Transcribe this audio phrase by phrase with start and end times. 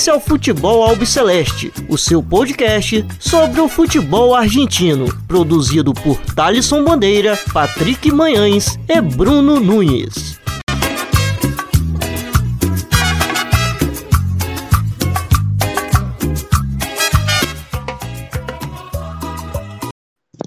[0.00, 6.82] Esse é o Futebol Albiceleste, o seu podcast sobre o futebol argentino, produzido por Thalisson
[6.82, 10.40] Bandeira, Patrick Manhães e Bruno Nunes.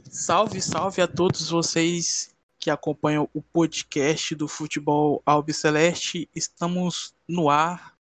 [0.09, 6.27] Salve, salve a todos vocês que acompanham o podcast do Futebol Albiceleste.
[6.33, 7.92] Estamos no ar,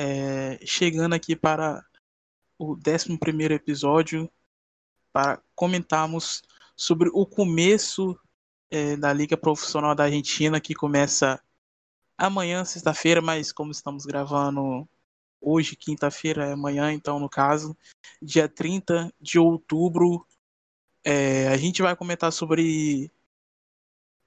[0.00, 1.84] é, chegando aqui para
[2.56, 4.30] o 11 episódio,
[5.12, 6.40] para comentarmos
[6.76, 8.16] sobre o começo
[8.70, 11.42] é, da Liga Profissional da Argentina, que começa
[12.16, 14.88] amanhã, sexta-feira, mas como estamos gravando
[15.40, 17.76] hoje, quinta-feira, é amanhã, então no caso,
[18.22, 20.24] dia 30 de outubro.
[21.02, 23.10] É, a gente vai comentar sobre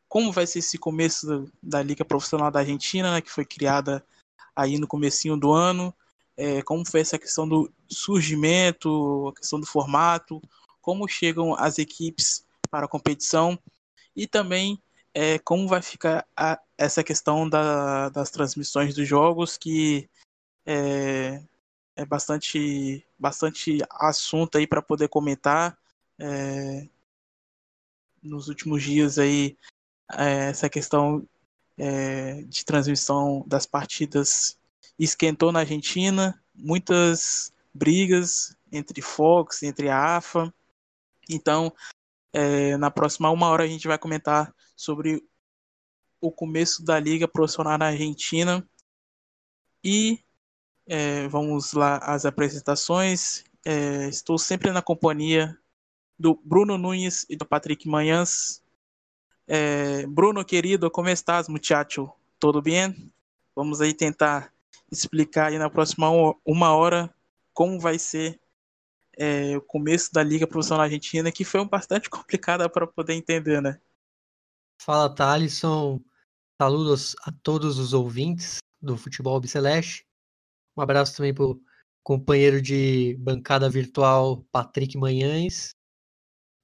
[0.10, 4.06] como vai ser esse começo da, Liga Profissional da Argentina, né, que foi criada
[4.56, 5.94] aí no comecinho do ano,
[6.38, 10.42] é, como foi essa questão do surgimento, a questão do formato,
[10.82, 13.60] como chegam as equipes para a competição
[14.16, 14.82] e também
[15.14, 20.10] é, como vai ficar a, essa questão da, das transmissões dos jogos, que
[20.66, 21.42] é,
[21.96, 25.78] é bastante, bastante assunto aí para poder comentar.
[26.20, 26.88] É,
[28.22, 29.58] nos últimos dias aí
[30.14, 31.28] é, essa questão
[31.84, 34.56] é, de transmissão das partidas
[35.00, 40.54] esquentou na Argentina, muitas brigas entre Fox, entre a AFA.
[41.28, 41.74] Então,
[42.32, 45.28] é, na próxima uma hora a gente vai comentar sobre
[46.22, 48.64] o começo da liga profissional na Argentina
[49.84, 50.24] e
[50.86, 53.44] é, vamos lá às apresentações.
[53.66, 55.58] É, estou sempre na companhia
[56.20, 58.61] do Bruno Nunes e do Patrick Manhãs.
[59.48, 62.12] É, Bruno, querido, como estás, muchacho?
[62.40, 63.12] Tudo bem?
[63.56, 64.54] Vamos aí tentar
[64.92, 66.08] explicar aí na próxima
[66.46, 67.14] uma hora
[67.54, 68.40] como vai ser
[69.18, 73.80] é, o começo da Liga Profissional Argentina, que foi bastante complicada para poder entender, né?
[74.82, 76.00] Fala, Thalisson.
[76.62, 80.06] Saludos a todos os ouvintes do Futebol Biceleste.
[80.78, 81.62] Um abraço também para o
[82.04, 85.72] companheiro de bancada virtual Patrick Manhães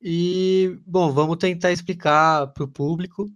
[0.02, 3.28] e, bom, vamos tentar explicar para o público,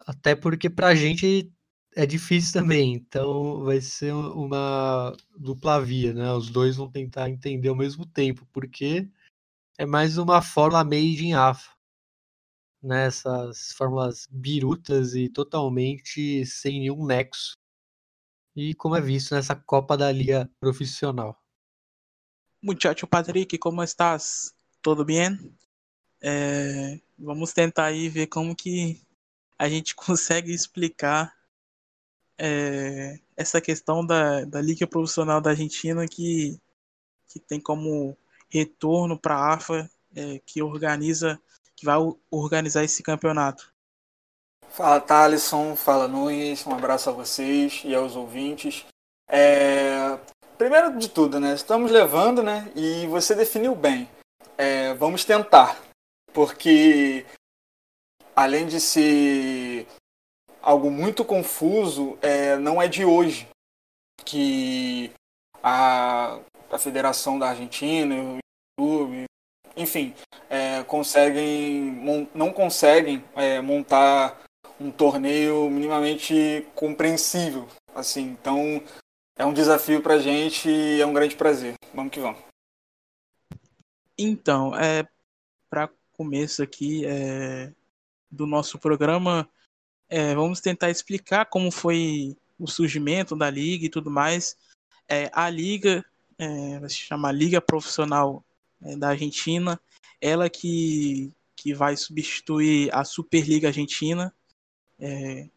[0.00, 1.50] até porque para a gente
[1.96, 6.32] é difícil também, então vai ser uma dupla via, né?
[6.32, 9.08] Os dois vão tentar entender ao mesmo tempo, porque
[9.78, 11.70] é mais uma fórmula made in AFA.
[12.82, 13.74] Nessas né?
[13.76, 17.54] fórmulas birutas e totalmente sem nenhum nexo.
[18.56, 21.38] E como é visto nessa Copa da Liga Profissional.
[22.62, 24.54] Muchacho Patrick, como estás?
[24.82, 25.38] Tudo bem?
[26.22, 29.00] É, vamos tentar aí ver como que
[29.58, 31.34] a gente consegue explicar
[32.38, 36.58] é, essa questão da, da Liga Profissional da Argentina que,
[37.28, 38.16] que tem como
[38.48, 41.40] retorno para a AFA é, que organiza
[41.76, 41.96] que vai
[42.30, 43.72] organizar esse campeonato.
[44.68, 48.84] Fala Thalisson, fala Nunes, um abraço a vocês e aos ouvintes.
[49.26, 50.18] É...
[50.58, 51.54] Primeiro de tudo, né?
[51.54, 52.70] Estamos levando, né?
[52.76, 54.06] E você definiu bem
[54.56, 55.80] é, vamos tentar.
[56.32, 57.24] Porque
[58.34, 59.86] além de ser
[60.62, 63.48] algo muito confuso, é, não é de hoje
[64.24, 65.10] que
[65.62, 66.38] a,
[66.70, 68.38] a Federação da Argentina, o
[68.78, 69.24] YouTube,
[69.76, 70.14] enfim,
[70.48, 74.40] é, conseguem não conseguem é, montar
[74.80, 77.68] um torneio minimamente compreensível.
[77.94, 78.82] Assim, então
[79.36, 81.74] é um desafio para a gente e é um grande prazer.
[81.92, 82.49] Vamos que vamos.
[84.22, 85.08] Então, é,
[85.70, 87.72] para começo aqui é,
[88.30, 89.48] do nosso programa,
[90.10, 94.58] é, vamos tentar explicar como foi o surgimento da liga e tudo mais.
[95.08, 96.04] É, a liga,
[96.36, 98.44] é, vai se chamar Liga Profissional
[98.82, 99.80] é, da Argentina,
[100.20, 104.34] ela que, que vai substituir a Superliga Argentina.
[104.98, 105.48] É,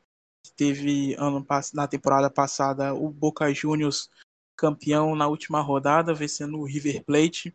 [0.55, 4.09] teve ano na temporada passada o Boca Juniors
[4.55, 7.53] campeão na última rodada, vencendo o River Plate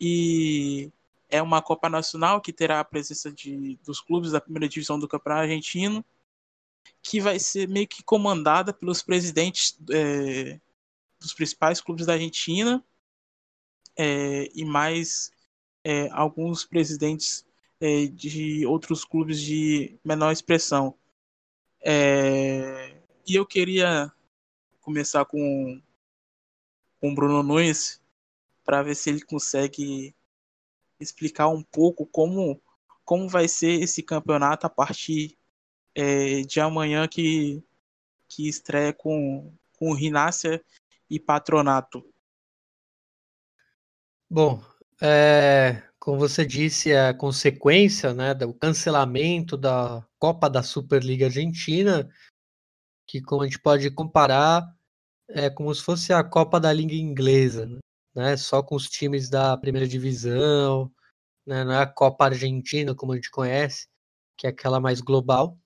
[0.00, 0.92] e
[1.28, 5.08] é uma Copa Nacional que terá a presença de, dos clubes da primeira divisão do
[5.08, 6.04] Campeonato Argentino,
[7.02, 10.60] que vai ser meio que comandada pelos presidentes é,
[11.20, 12.84] dos principais clubes da Argentina
[13.96, 15.32] é, e mais
[15.82, 17.44] é, alguns presidentes
[17.80, 20.96] é, de outros clubes de menor expressão.
[21.80, 24.12] É, e eu queria
[24.80, 25.80] começar com
[27.00, 28.00] com o Bruno Nunes,
[28.66, 30.14] para ver se ele consegue
[30.98, 32.60] explicar um pouco como,
[33.04, 35.38] como vai ser esse campeonato a partir
[35.94, 37.62] é, de amanhã que,
[38.28, 40.62] que estreia com, com Rinácia
[41.08, 42.04] e Patronato?
[44.28, 44.60] Bom,
[45.00, 52.08] é, como você disse, a consequência né, do cancelamento da Copa da Superliga Argentina,
[53.06, 54.66] que como a gente pode comparar,
[55.28, 57.78] é como se fosse a Copa da Liga Inglesa, né?
[58.36, 60.90] Só com os times da primeira divisão,
[61.46, 61.64] né?
[61.64, 63.88] Não é a Copa Argentina como a gente conhece,
[64.36, 65.58] que é aquela mais global.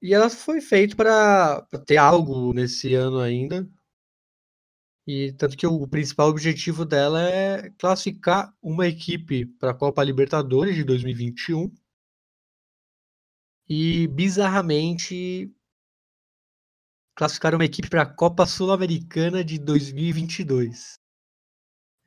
[0.00, 3.68] E ela foi feita para ter algo nesse ano ainda.
[5.06, 10.76] E tanto que o principal objetivo dela é classificar uma equipe para a Copa Libertadores
[10.76, 11.72] de 2021.
[13.68, 15.52] E bizarramente
[17.14, 20.98] classificar uma equipe para a Copa Sul-Americana de 2022.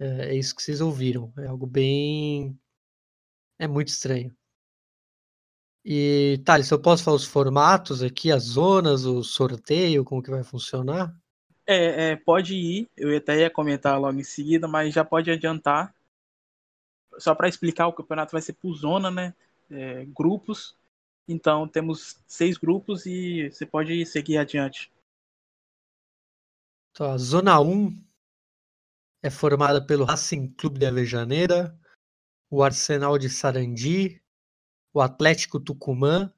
[0.02, 1.32] É, é isso que vocês ouviram.
[1.38, 2.60] É algo bem.
[3.60, 4.36] É muito estranho.
[5.86, 10.44] E, Thales, eu posso falar os formatos aqui, as zonas, o sorteio, como que vai
[10.44, 11.16] funcionar?
[11.68, 15.94] É, é, pode ir, eu até ia comentar logo em seguida, mas já pode adiantar.
[17.20, 19.34] Só para explicar, o campeonato vai ser por zona, né?
[19.70, 20.76] É, grupos.
[21.28, 24.92] Então temos seis grupos e você pode seguir adiante.
[26.92, 28.11] Então, a zona 1
[29.22, 31.78] é formada pelo Racing Clube de Avejaneira,
[32.50, 34.22] o Arsenal de Sarandi,
[34.94, 36.34] o Atlético Tucumã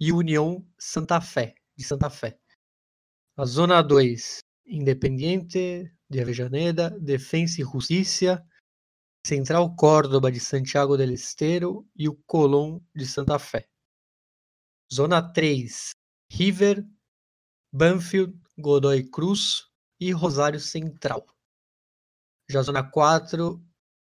[0.00, 2.38] e União Santa Fé, de Santa Fé.
[3.36, 8.44] A zona 2, Independiente de Avejaneda, Defensa e Justiça,
[9.26, 13.68] Central Córdoba de Santiago del Estero e o Colón de Santa Fé.
[14.92, 15.90] Zona 3,
[16.30, 16.84] River,
[17.72, 19.68] Banfield, Godoy Cruz
[20.00, 21.33] e Rosário Central.
[22.48, 23.62] Já zona 4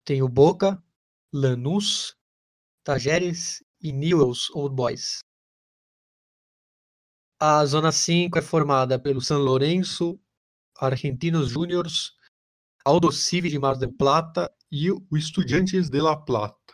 [0.03, 0.83] tem o Boca,
[1.33, 2.15] Lanús,
[2.83, 5.19] Tajeres e Newells Old Boys.
[7.39, 10.19] A zona 5 é formada pelo San Lourenço,
[10.77, 12.17] Argentinos Júniors,
[12.83, 16.73] Aldo Civi de Mar del Plata e o Estudiantes de La Plata.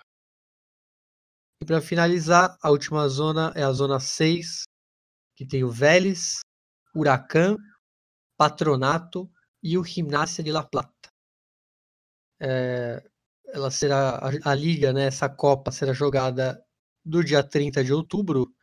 [1.61, 4.63] E para finalizar, a última zona é a zona 6,
[5.35, 6.39] que tem o Vélez,
[6.95, 7.57] Huracan,
[8.37, 10.92] Patronato e o Gimnasia de La Plata.
[12.43, 13.01] É,
[13.47, 16.61] ela será a, a liga, né, essa Copa será jogada
[17.05, 18.53] do dia 30 de outubro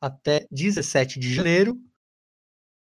[0.00, 1.80] até 17 de janeiro.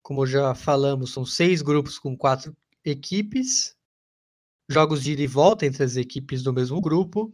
[0.02, 3.74] Como já falamos, são seis grupos com quatro equipes.
[4.68, 7.32] Jogos de ida e volta entre as equipes do mesmo grupo.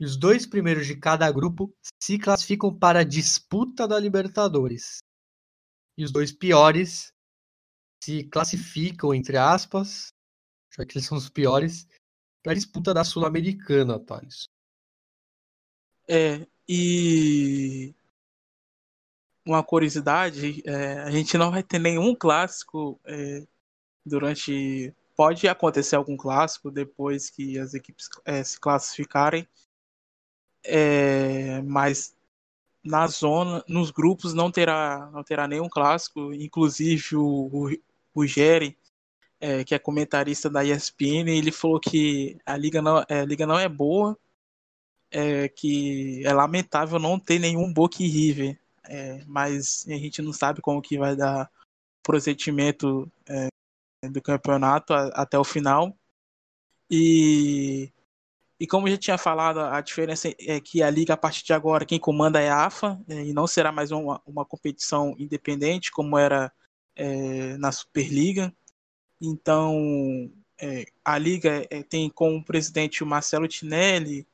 [0.00, 1.72] E os dois primeiros de cada grupo
[2.02, 4.98] se classificam para a disputa da Libertadores.
[5.96, 7.12] E os dois piores
[8.02, 10.12] se classificam, entre aspas,
[10.76, 11.86] já que eles são os piores,
[12.42, 14.48] para a disputa da Sul-Americana, Thales.
[16.08, 17.94] É, e
[19.44, 23.46] uma curiosidade, é, a gente não vai ter nenhum clássico é,
[24.04, 24.94] durante.
[25.14, 29.46] Pode acontecer algum clássico depois que as equipes é, se classificarem,
[30.64, 32.16] é, mas
[32.84, 36.32] na zona, nos grupos não terá, não terá nenhum clássico.
[36.32, 37.70] Inclusive o,
[38.14, 38.76] o, Jerry,
[39.42, 43.58] é, que é comentarista da ESPN, ele falou que a liga não, é, liga não
[43.58, 44.16] é boa,
[45.10, 50.32] é, que é lamentável não ter nenhum Boca e River, é, mas a gente não
[50.32, 51.50] sabe como que vai dar
[52.04, 53.48] procedimento é,
[54.08, 55.92] do campeonato a, até o final.
[56.88, 57.92] E,
[58.60, 61.84] e como já tinha falado, a diferença é que a liga a partir de agora
[61.84, 66.16] quem comanda é a AFA é, e não será mais uma, uma competição independente como
[66.16, 66.52] era
[67.58, 68.54] na Superliga.
[69.24, 70.28] Então
[70.60, 74.26] é, a liga tem como presidente o Marcelo Tinelli,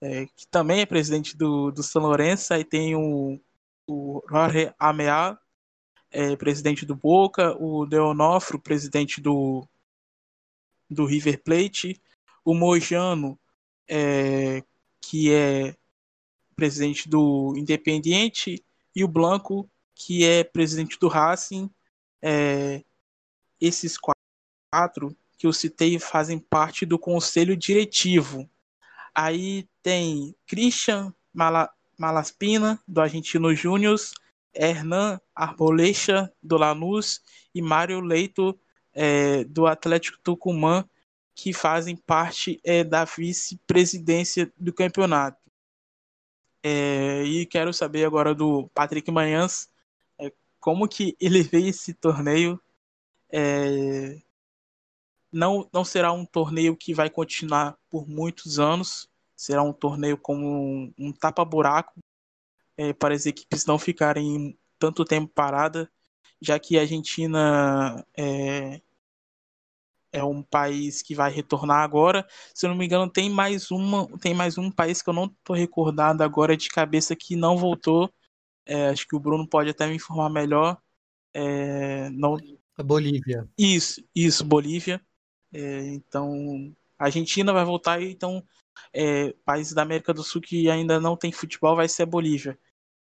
[0.00, 3.38] é, que também é presidente do, do São Lourenço, aí tem o,
[3.86, 5.38] o Jorge Ameal,
[6.10, 9.68] é, presidente do Boca, o Deonofro, presidente do,
[10.88, 12.00] do River Plate,
[12.42, 13.38] o Mojano,
[13.86, 14.64] é,
[14.98, 15.76] que é
[16.56, 18.64] presidente do Independiente,
[18.96, 21.70] e o Blanco, que é presidente do Racing.
[22.22, 22.82] É,
[23.60, 24.21] esses quatro
[25.38, 28.48] que eu citei fazem parte do conselho diretivo
[29.14, 31.14] Aí tem Christian
[31.98, 33.98] Malaspina, do Argentino Júnior,
[34.54, 37.20] Hernan Arbolecha, do Lanús,
[37.54, 38.58] e Mário Leito,
[38.94, 40.88] é, do Atlético Tucumã,
[41.34, 45.40] que fazem parte é, da vice-presidência do campeonato.
[46.62, 49.68] É, e quero saber agora do Patrick Manhãs
[50.18, 52.58] é, como que ele vê esse torneio.
[53.30, 54.18] É,
[55.32, 59.08] não, não será um torneio que vai continuar por muitos anos.
[59.36, 61.98] Será um torneio como um, um tapa-buraco
[62.76, 65.90] é, para as equipes não ficarem tanto tempo parada
[66.42, 68.82] já que a Argentina é,
[70.12, 72.26] é um país que vai retornar agora.
[72.52, 75.26] Se eu não me engano, tem mais uma, tem mais um país que eu não
[75.26, 78.12] estou recordado agora de cabeça que não voltou.
[78.66, 80.76] É, acho que o Bruno pode até me informar melhor.
[81.32, 82.36] É, não...
[82.76, 83.48] A Bolívia.
[83.56, 85.00] Isso, isso, Bolívia.
[85.52, 88.42] É, então, a Argentina vai voltar, então
[88.92, 92.58] é, países da América do Sul que ainda não tem futebol vai ser a Bolívia.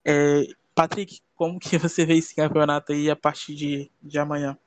[0.04, 4.58] É, Patrick, como que você vê esse campeonato aí a partir de, de amanhã?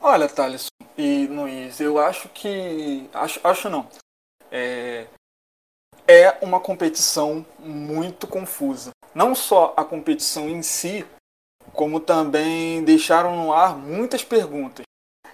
[0.00, 0.66] Olha, Thales
[0.96, 3.08] e Luiz, eu acho que.
[3.12, 3.88] Acho, acho não.
[4.50, 5.06] É,
[6.06, 8.90] é uma competição muito confusa.
[9.14, 11.06] Não só a competição em si,
[11.72, 14.84] como também deixaram no ar muitas perguntas,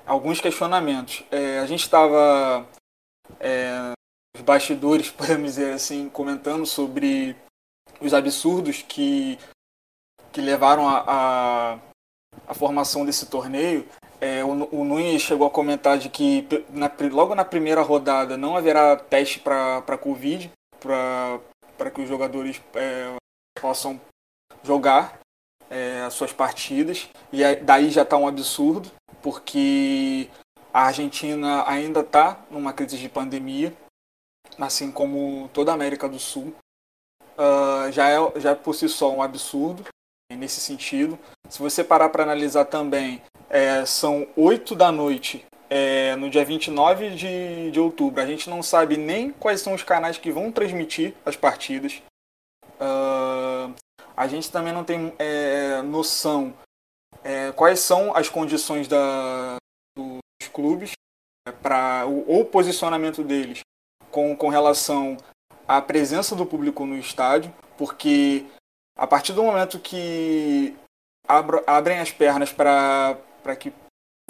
[0.07, 1.25] alguns questionamentos.
[1.30, 2.66] É, a gente estava
[3.38, 3.92] é,
[4.37, 7.37] os bastidores, podemos dizer assim, comentando sobre
[8.00, 9.38] os absurdos que,
[10.33, 11.78] que levaram a, a,
[12.49, 13.87] a formação desse torneio.
[14.21, 18.57] É, o, o Nunes chegou a comentar de que na, logo na primeira rodada não
[18.57, 23.14] haverá teste para Covid, para que os jogadores é,
[23.61, 24.00] possam
[24.62, 25.21] jogar
[25.71, 27.09] é, as suas partidas.
[27.33, 28.90] E daí já está um absurdo,
[29.22, 30.28] porque
[30.72, 33.74] a Argentina ainda está numa crise de pandemia,
[34.58, 36.54] assim como toda a América do Sul.
[37.36, 39.84] Uh, já, é, já é por si só um absurdo
[40.30, 41.18] nesse sentido.
[41.48, 47.10] Se você parar para analisar também, é, são 8 da noite é, no dia 29
[47.10, 48.22] de, de outubro.
[48.22, 52.02] A gente não sabe nem quais são os canais que vão transmitir as partidas.
[52.80, 53.74] Uh,
[54.16, 56.52] a gente também não tem é, noção
[57.22, 59.56] é, quais são as condições da,
[59.96, 60.92] dos clubes
[61.46, 63.60] é, para o, posicionamento deles
[64.10, 65.16] com, com relação
[65.66, 68.44] à presença do público no estádio, porque
[68.96, 70.76] a partir do momento que
[71.26, 73.16] abro, abrem as pernas para
[73.58, 73.72] que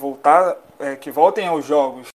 [0.00, 2.08] voltar é, que voltem aos jogos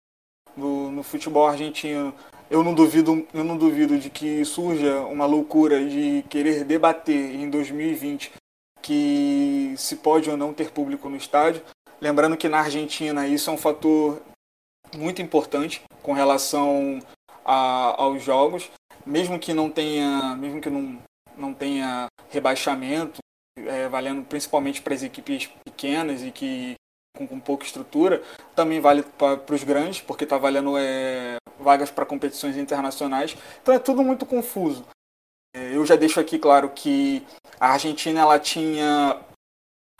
[0.57, 2.15] no, no, futebol argentino
[2.51, 7.51] eu não duvido eu não duvido de que surja uma loucura de querer debater em
[7.51, 8.33] 2020
[8.85, 11.63] que se pode ou não ter público no estádio
[12.05, 14.21] lembrando que na Argentina isso é um fator
[14.95, 17.01] muito importante com relação
[17.43, 18.71] a, aos jogos,
[19.07, 20.99] mesmo que não tenha, mesmo que não,
[21.35, 23.21] não tenha rebaixamento,
[23.57, 26.75] é, valendo principalmente para as equipes pequenas e que
[27.17, 28.23] com, com pouca estrutura,
[28.55, 33.35] também vale para os grandes, porque está valendo é, vagas para competições internacionais.
[33.63, 34.85] Então é tudo muito confuso.
[35.55, 37.25] É, eu já deixo aqui claro que
[37.61, 39.21] a Argentina ela tinha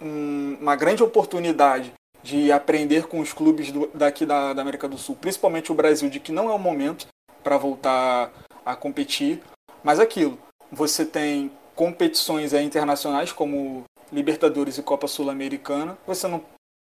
[0.03, 1.93] um, uma grande oportunidade
[2.23, 6.11] de aprender com os clubes do, daqui da, da, América do Sul, principalmente o Brasil,
[6.11, 7.07] de que não é o momento
[7.43, 8.33] para voltar
[8.65, 9.41] a competir.
[9.83, 10.39] Mas aquilo,
[10.73, 16.43] você tem competições é, internacionais como Libertadores e Copa Sul-Americana, você não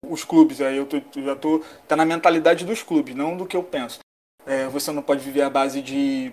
[0.07, 3.57] os clubes, aí eu tô, já tô tá na mentalidade dos clubes, não do que
[3.57, 3.99] eu penso.
[4.45, 6.31] É, você não pode viver à base de,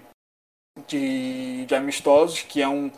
[0.87, 2.91] de, de, amistosos, que é um,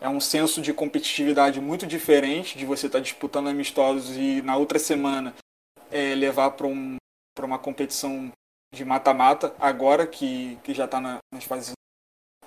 [0.00, 4.56] é um senso de competitividade muito diferente de você estar tá disputando amistosos e na
[4.56, 5.34] outra semana
[5.90, 6.96] é, levar para um,
[7.40, 8.30] uma competição
[8.72, 11.72] de mata-mata, agora que, que já está na, nas fases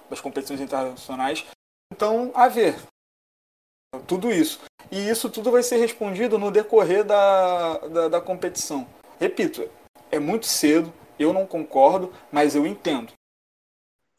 [0.10, 1.46] das competições internacionais.
[1.92, 2.76] Então, a ver.
[4.08, 4.60] Tudo isso.
[4.92, 8.88] E isso tudo vai ser respondido no decorrer da, da, da competição.
[9.20, 9.70] Repito,
[10.12, 13.14] é muito cedo, eu não concordo, mas eu entendo.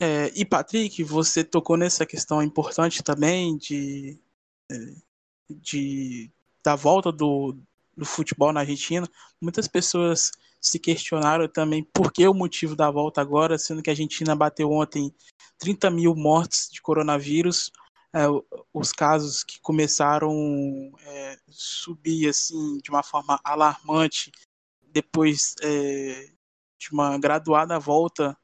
[0.00, 4.18] É, e Patrick, você tocou nessa questão importante também de,
[4.70, 4.76] é,
[5.50, 6.30] de
[6.64, 7.56] da volta do,
[7.96, 9.08] do futebol na Argentina.
[9.40, 13.92] Muitas pessoas se questionaram também por que o motivo da volta agora, sendo que a
[13.92, 15.14] Argentina bateu ontem
[15.58, 17.70] 30 mil mortes de coronavírus,
[18.14, 18.24] é,
[18.72, 20.32] os casos que começaram
[21.00, 24.32] é, subir assim de uma forma alarmante
[24.82, 26.30] depois é,
[26.78, 28.36] de uma graduada volta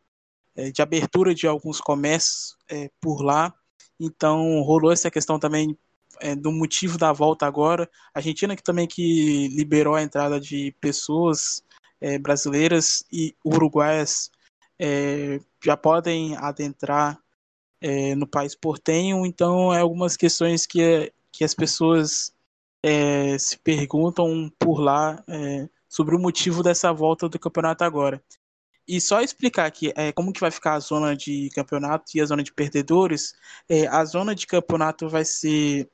[0.57, 3.55] é, de abertura de alguns comércios é, por lá.
[3.99, 5.77] Então rolou essa questão também
[6.21, 7.89] é, do motivo da volta agora.
[8.15, 11.63] A Argentina que também que liberou a entrada de pessoas
[12.01, 14.31] é, brasileiras e uruguaias
[14.79, 17.19] é, já podem adentrar
[17.81, 22.33] é, no país portenho, então é algumas questões que, que as pessoas
[23.39, 25.23] se perguntam por lá
[25.87, 28.23] sobre o motivo dessa volta do campeonato agora.
[28.93, 32.27] E só explicar aqui é, como que vai ficar a zona de campeonato e a
[32.27, 33.35] zona de perdedores.
[33.69, 35.89] É, a zona de campeonato vai ser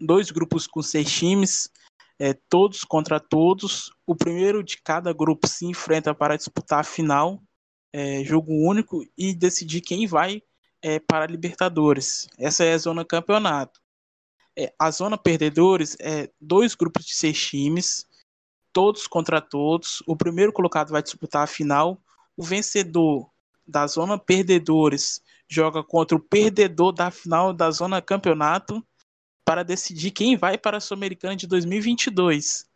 [0.00, 1.70] dois grupos com seis times
[2.18, 3.92] é, todos contra todos.
[4.06, 7.42] O primeiro de cada grupo se enfrenta para disputar a final,
[7.92, 10.42] é, jogo único, e decidir quem vai
[10.80, 12.28] é, para a Libertadores.
[12.38, 13.78] Essa é a zona campeonato.
[14.58, 18.06] É, a zona perdedores é dois grupos de seis times,
[18.72, 20.02] todos contra todos.
[20.06, 22.00] O primeiro colocado vai disputar a final.
[22.36, 23.30] O vencedor
[23.66, 28.84] da zona perdedores joga contra o perdedor da final da zona campeonato
[29.44, 32.66] para decidir quem vai para a Sul-Americana de 2022.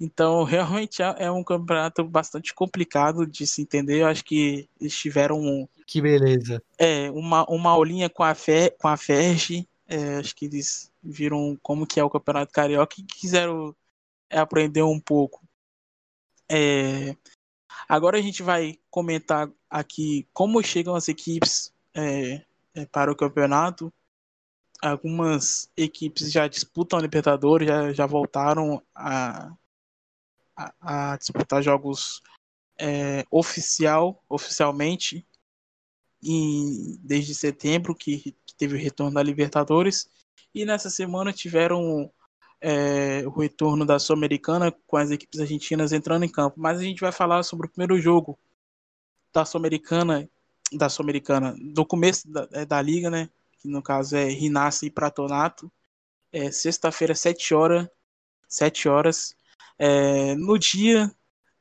[0.00, 4.00] Então, realmente é, é um campeonato bastante complicado de se entender.
[4.00, 5.68] Eu acho que eles tiveram.
[5.86, 6.62] Que beleza.
[6.78, 9.68] É, uma, uma aulinha com a, Fe, com a Ferge.
[9.86, 13.74] É, acho que eles viram como que é o Campeonato Carioca e quiseram
[14.30, 15.42] aprender um pouco.
[16.50, 17.14] É,
[17.88, 22.44] agora a gente vai comentar aqui como chegam as equipes é,
[22.74, 23.92] é para o campeonato.
[24.80, 29.52] Algumas equipes já disputam a Libertadores, já, já voltaram a,
[30.56, 32.22] a, a disputar jogos
[32.78, 35.26] é, oficial, oficialmente
[37.00, 40.08] desde setembro, que, que, teve o retorno da Libertadores.
[40.54, 42.10] E nessa semana tiveram
[42.60, 46.58] é, o retorno da Sul-Americana com as equipes argentinas entrando em campo.
[46.58, 48.38] Mas a gente vai falar sobre o primeiro jogo
[49.32, 50.28] da Sul-Americana,
[50.72, 53.28] da Sul-Americana, do começo da, é, da liga, né?
[53.60, 55.70] Que no caso é Rinasce e Pratonato.
[56.32, 57.88] É, Sexta-feira, 7 horas.
[58.48, 59.36] 7 horas
[59.78, 61.10] é, no dia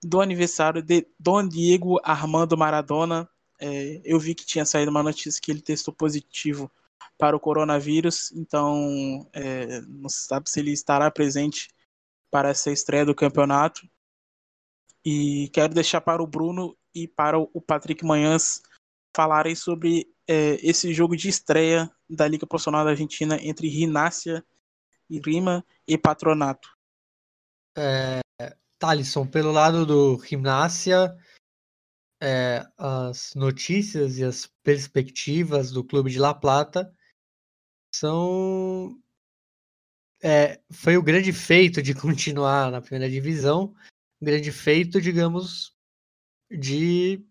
[0.04, 5.42] do aniversário de Dom Diego Armando Maradona, é, eu vi que tinha saído uma notícia
[5.42, 6.72] que ele testou positivo
[7.18, 11.68] para o coronavírus, então é, não se sabe se ele estará presente
[12.30, 13.82] para essa estreia do campeonato.
[15.04, 18.62] E quero deixar para o Bruno e para o Patrick Manhãs
[19.16, 24.46] falarem sobre é, esse jogo de estreia da Liga Profissional da Argentina entre Rinácia
[25.10, 26.70] e Rima e Patronato.
[27.78, 28.20] É,
[29.32, 31.16] pelo lado do Gimnasia,
[32.22, 36.92] é, as notícias e as perspectivas do clube de La Plata
[38.00, 38.98] são.
[40.24, 43.74] É, foi o grande feito de continuar na primeira divisão,
[44.22, 45.76] o grande feito, digamos,
[46.52, 47.24] de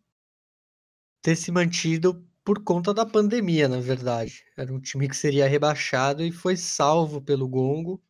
[1.22, 4.44] ter se mantido por conta da pandemia, na verdade.
[4.56, 8.02] Era um time que seria rebaixado e foi salvo pelo Gongo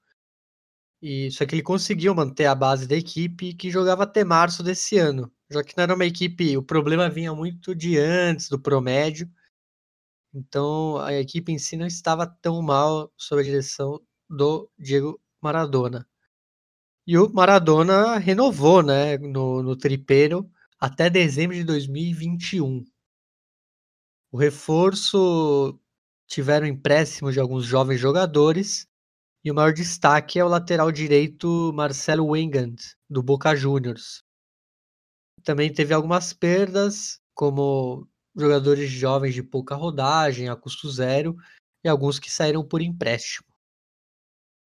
[1.01, 4.99] e só que ele conseguiu manter a base da equipe que jogava até março desse
[4.99, 5.31] ano.
[5.51, 9.31] Já que não era uma equipe, o problema vinha muito de antes do promédio.
[10.37, 16.07] Então a equipe em si não estava tão mal sob a direção do Diego Maradona.
[17.07, 20.47] E o Maradona renovou né, no, no tripeiro
[20.79, 22.85] até dezembro de 2021.
[24.31, 25.81] O reforço
[26.27, 28.87] tiveram empréstimo de alguns jovens jogadores
[29.43, 32.77] e o maior destaque é o lateral direito Marcelo Wingand,
[33.09, 34.23] do Boca Juniors.
[35.43, 41.37] Também teve algumas perdas, como jogadores jovens de pouca rodagem, a custo zero,
[41.83, 43.47] e alguns que saíram por empréstimo.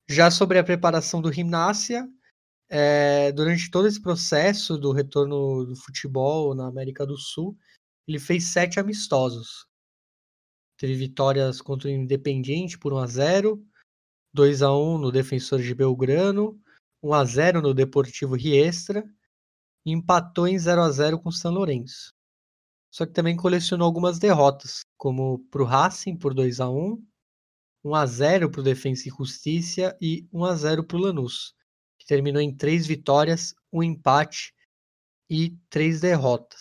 [0.09, 2.09] Já sobre a preparação do Gimnasia,
[2.69, 7.57] é, durante todo esse processo do retorno do futebol na América do Sul,
[8.07, 9.67] ele fez sete amistosos.
[10.77, 13.67] Teve vitórias contra o Independiente por 1 a 0
[14.33, 16.61] 2 a 1 no Defensor de Belgrano,
[17.03, 19.05] 1 a 0 no Deportivo Riestra
[19.85, 22.13] e empatou em 0 a 0 com o São Lourenço.
[22.91, 27.03] Só que também colecionou algumas derrotas, como para o Racing por 2 a 1
[27.85, 31.55] 1 a 0 para o Defensa e Justiça e 1 a 0 para o Lanús,
[31.99, 34.53] que terminou em três vitórias, um empate
[35.31, 36.61] e três derrotas.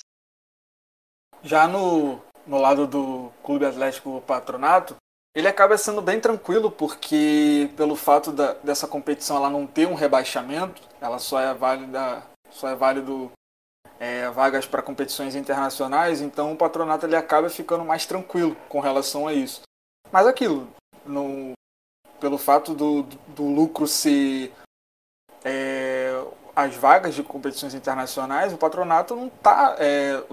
[1.44, 4.96] Já no, no lado do Clube Atlético Patronato,
[5.36, 9.94] ele acaba sendo bem tranquilo porque pelo fato da, dessa competição ela não ter um
[9.94, 13.32] rebaixamento, ela só é válida, só é válido
[14.00, 19.28] é, vagas para competições internacionais, então o patronato ele acaba ficando mais tranquilo com relação
[19.28, 19.62] a isso.
[20.10, 20.68] Mas aquilo,
[21.06, 21.52] no,
[22.20, 24.54] pelo fato do, do lucro ser
[25.44, 26.12] é,
[26.56, 30.24] as vagas de competições internacionais, o patronato não está é,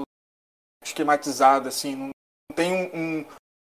[0.85, 2.11] esquematizado assim, não
[2.55, 3.27] tem um, um,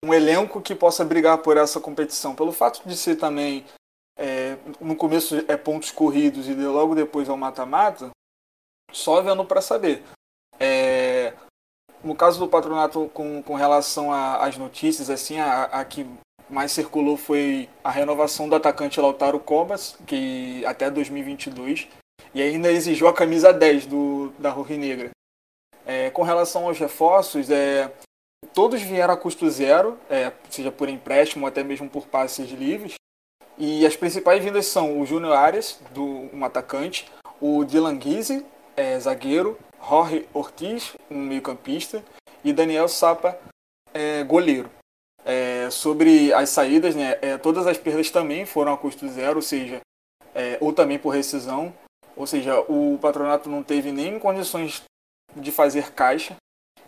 [0.06, 2.36] um elenco que possa brigar por essa competição.
[2.36, 3.66] Pelo fato de ser também,
[4.18, 8.10] é, no começo é pontos corridos e logo depois é o mata-mata,
[8.94, 10.02] só vendo para saber.
[10.58, 11.34] É,
[12.02, 16.08] no caso do patronato com, com relação às notícias, assim, a, a, que
[16.50, 21.90] mais circulou foi a renovação do atacante Lautaro Cobas, que até 2022,
[22.34, 25.10] e ainda exigiu a camisa 10 do, da Rui Negra.
[25.86, 27.92] É, com relação aos reforços, é,
[28.54, 32.94] Todos vieram a custo zero, é, seja por empréstimo ou até mesmo por passes livres.
[33.58, 39.00] E as principais vindas são o Júnior Arias, do, um atacante, o Dylan Guise, é,
[39.00, 42.04] zagueiro, Jorge Ortiz, um meio-campista,
[42.44, 43.38] e Daniel Sapa,
[43.94, 44.70] é, goleiro.
[45.26, 49.42] É, sobre as saídas, né, é, todas as perdas também foram a custo zero, ou
[49.42, 49.80] seja,
[50.36, 51.74] é, ou também por rescisão,
[52.16, 54.84] ou seja, o patronato não teve nem condições
[55.36, 56.36] de fazer caixa.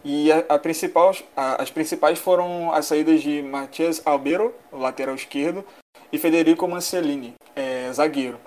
[0.03, 5.65] E a, a principal, a, as principais foram as saídas de Matias Albero, lateral esquerdo,
[6.11, 8.39] e Federico Mancellini, é, zagueiro.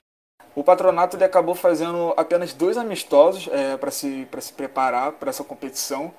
[0.55, 5.45] O patronato ele acabou fazendo apenas dois amistosos é, para se, se preparar para essa
[5.45, 6.13] competição.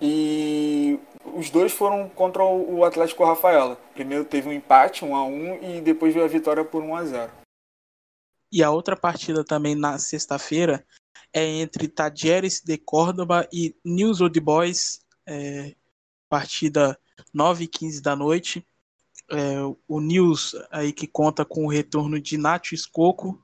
[0.00, 0.98] E
[1.34, 3.76] os dois foram contra o Atlético Rafaela.
[3.94, 7.04] Primeiro teve um empate, 1 a 1 e depois veio a vitória por 1 a
[7.04, 7.32] 0
[8.50, 10.84] E a outra partida também na sexta-feira
[11.32, 15.74] é entre Tajeres de Córdoba e News Old Boys, é,
[16.28, 16.98] partida
[17.32, 18.66] 9 e 15 da noite.
[19.30, 23.40] É, o News aí que conta com o retorno de Nacho Escoco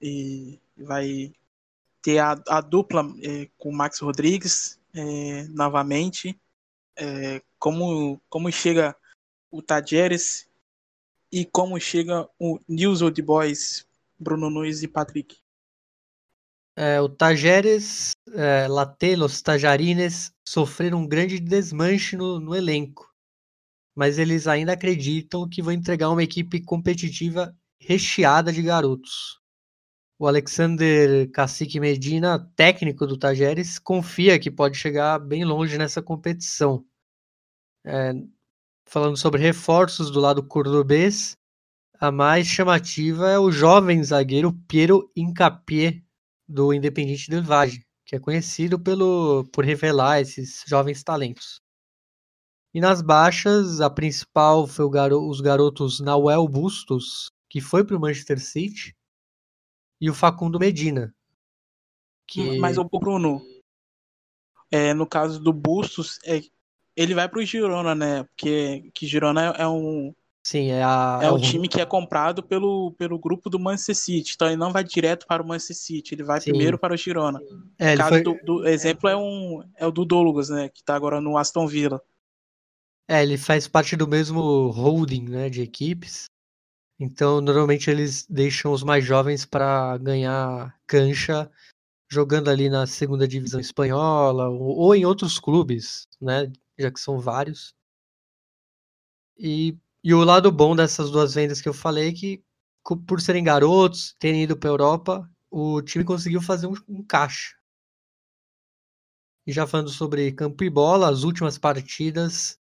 [0.00, 1.32] e vai
[2.02, 6.38] ter a, a dupla é, com Max Rodrigues é, novamente.
[6.96, 8.96] É, como, como chega
[9.50, 10.48] o Tajeres
[11.30, 13.86] e como chega o News Old Boys,
[14.18, 15.36] Bruno Nunes e Patrick.
[16.76, 23.10] É, o Tajeres, é, Latelos, Tajarines sofreram um grande desmanche no, no, elenco,
[23.94, 29.40] mas eles ainda acreditam que vão entregar uma equipe competitiva recheada de garotos.
[30.18, 36.82] O Alexander Cacique Medina, técnico do Tajeres, confia que pode chegar bem longe nessa competição.
[37.84, 38.14] É,
[38.86, 41.36] falando sobre reforços do lado cordobês,
[42.00, 46.02] a mais chamativa é o jovem zagueiro Piero Incapié,
[46.48, 51.60] do Independente Del Valle, que é conhecido pelo, por revelar esses jovens talentos.
[52.72, 58.00] E nas baixas, a principal foi garo, os garotos Nauel Bustos, que foi para o
[58.00, 58.94] Manchester City,
[60.00, 61.14] e o Facundo Medina.
[62.26, 62.58] Que...
[62.58, 63.40] Mas o Bruno,
[64.70, 66.42] é, no caso do Bustos, é,
[66.96, 68.24] ele vai para o Girona, né?
[68.24, 70.14] Porque que Girona é, é um
[70.46, 73.96] Sim, é, a, é, é o time que é comprado pelo, pelo grupo do Manchester
[73.96, 74.34] City.
[74.36, 76.50] Então ele não vai direto para o Manchester City, ele vai Sim.
[76.50, 77.40] primeiro para o Girona.
[77.76, 78.22] É, o caso foi...
[78.22, 80.68] do, do, exemplo é, um, é o do Douglas, né?
[80.68, 82.00] Que está agora no Aston Villa.
[83.08, 86.26] É, ele faz parte do mesmo holding né, de equipes.
[86.98, 91.50] Então, normalmente eles deixam os mais jovens para ganhar cancha
[92.10, 96.50] jogando ali na segunda divisão espanhola ou, ou, em outros clubes, né?
[96.78, 97.74] Já que são vários.
[99.38, 99.76] E
[100.08, 102.44] e o lado bom dessas duas vendas que eu falei é que,
[103.08, 107.56] por serem garotos, terem ido para Europa, o time conseguiu fazer um, um caixa.
[109.44, 112.56] E já falando sobre campo e bola, as últimas partidas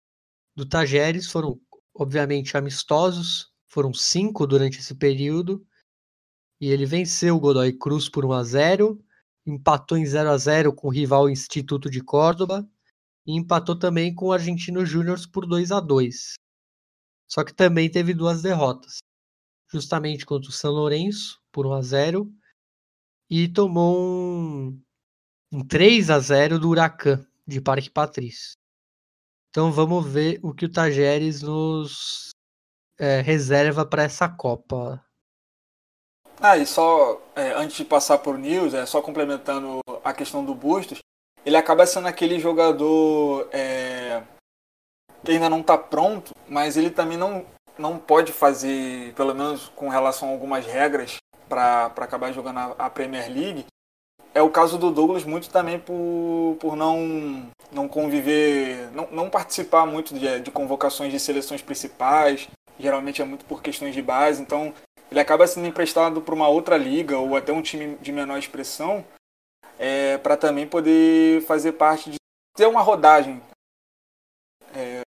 [0.56, 1.60] do Tajeres foram,
[1.94, 3.53] obviamente, amistosos.
[3.74, 5.66] Foram cinco durante esse período.
[6.62, 9.04] E ele venceu o Godoy Cruz por 1 a 0
[9.46, 12.66] empatou em 0 a 0 com o rival Instituto de Córdoba
[13.26, 16.36] e empatou também com o Argentino Júnior por 2 a 2
[17.34, 19.00] só que também teve duas derrotas,
[19.68, 22.32] justamente contra o São Lourenço por 1 a 0
[23.28, 24.80] e tomou um,
[25.52, 28.54] um 3 a 0 do Huracan de Parque Patrício.
[29.50, 32.33] Então vamos ver o que o Tajeres nos
[33.04, 35.04] é, reserva para essa Copa.
[36.40, 40.56] Ah, e só é, antes de passar por News, é só complementando a questão do
[40.56, 41.00] Bustos,
[41.46, 44.24] ele acaba sendo aquele jogador é,
[45.22, 47.46] que ainda não está pronto, mas ele também não,
[47.78, 51.18] não pode fazer, pelo menos com relação a algumas regras,
[51.50, 53.66] para acabar jogando a, a, Premier League.
[54.34, 59.86] É o caso do Douglas, muito também por, por não, não conviver, não, não participar
[59.86, 62.48] muito de, de convocações de seleções principais,
[62.80, 64.74] geralmente é muito por questões de base, então
[65.12, 69.06] ele acaba sendo emprestado para uma outra liga ou até um time de menor expressão
[69.78, 72.18] é, para também poder fazer parte de
[72.56, 73.42] ter uma rodagem.
[74.74, 75.02] É,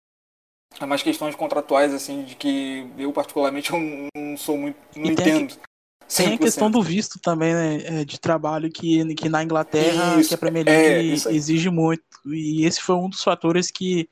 [0.80, 4.78] é mais questões contratuais, assim, de que eu particularmente não, não sou muito.
[4.96, 5.56] não entendo.
[5.56, 8.02] Tem a, tem a questão do visto também, né?
[8.02, 12.04] É, de trabalho que, que na Inglaterra isso, que a Premier League é, exige muito.
[12.26, 14.10] E esse foi um dos fatores que,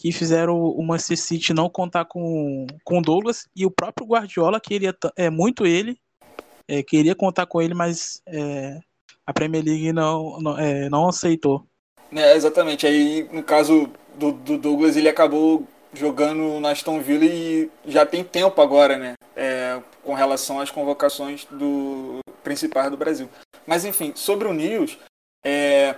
[0.00, 4.96] que fizeram o Manchester City não contar com o Douglas e o próprio Guardiola queria
[5.16, 5.98] é, muito ele,
[6.68, 8.78] é, queria contar com ele, mas é,
[9.26, 11.66] a Premier League não, não, é, não aceitou.
[12.14, 12.86] É, exatamente.
[12.86, 18.22] Aí, no caso do, do Douglas, ele acabou jogando na Aston Villa e já tem
[18.22, 19.14] tempo agora, né?
[19.34, 23.28] É, com relação às convocações do principais do Brasil.
[23.66, 24.98] Mas enfim, sobre o News,
[25.44, 25.96] é,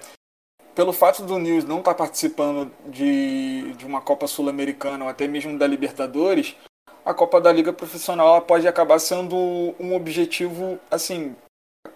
[0.80, 5.28] pelo fato do News não estar tá participando de, de uma Copa Sul-Americana ou até
[5.28, 6.56] mesmo da Libertadores,
[7.04, 9.36] a Copa da Liga Profissional pode acabar sendo
[9.78, 11.36] um objetivo, assim,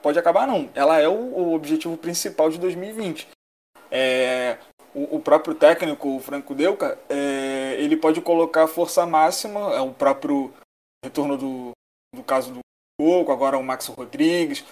[0.03, 3.27] pode acabar não, ela é o, o objetivo principal de 2020.
[3.91, 4.59] É,
[4.95, 9.95] o, o próprio técnico, o Franco Deuca, é, ele pode colocar força máxima, é o
[9.95, 10.53] próprio
[11.03, 11.71] retorno do,
[12.15, 12.61] do caso do
[13.01, 14.63] Coco, agora o Max Rodrigues,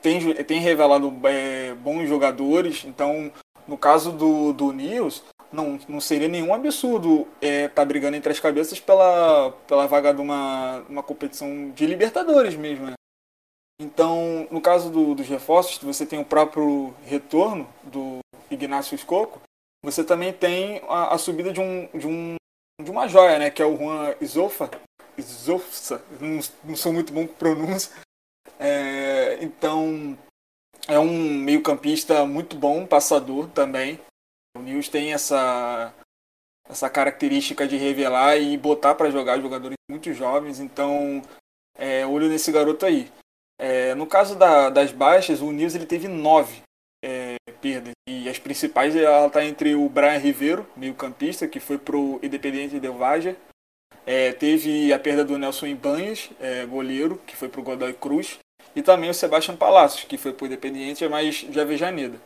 [0.00, 3.30] tem, tem revelado é, bons jogadores, então
[3.70, 8.32] no caso do, do Nils, não, não seria nenhum absurdo estar é, tá brigando entre
[8.32, 12.86] as cabeças pela, pela vaga de uma, uma competição de Libertadores mesmo.
[12.86, 12.94] Né?
[13.80, 18.18] Então, no caso do, dos reforços, você tem o próprio retorno do
[18.50, 19.40] Ignacio Escoco,
[19.84, 22.34] você também tem a, a, subida de, um, de, um,
[22.82, 23.50] de uma joia, né?
[23.52, 24.68] que é o Juan Isofa.
[25.16, 27.92] Isofsa, não, não sou muito bom com pronúncia.
[28.58, 30.18] É, então,
[30.90, 34.00] é um meio-campista muito bom, passador também.
[34.56, 35.94] O Nils tem essa,
[36.68, 41.22] essa característica de revelar e botar para jogar jogadores muito jovens, então
[41.78, 43.10] é, olho nesse garoto aí.
[43.58, 46.62] É, no caso da, das baixas, o Nils ele teve nove
[47.04, 47.92] é, perdas.
[48.08, 52.94] E as principais ela está entre o Brian Ribeiro, meio-campista, que foi pro Independiente Del
[52.94, 53.36] Valle.
[54.04, 58.38] É, teve a perda do Nelson Ibanhas, é, goleiro, que foi pro Godoy Cruz.
[58.74, 62.20] E também o Sebastião Palacios, que foi pro Independiente, mas de Avejaneda.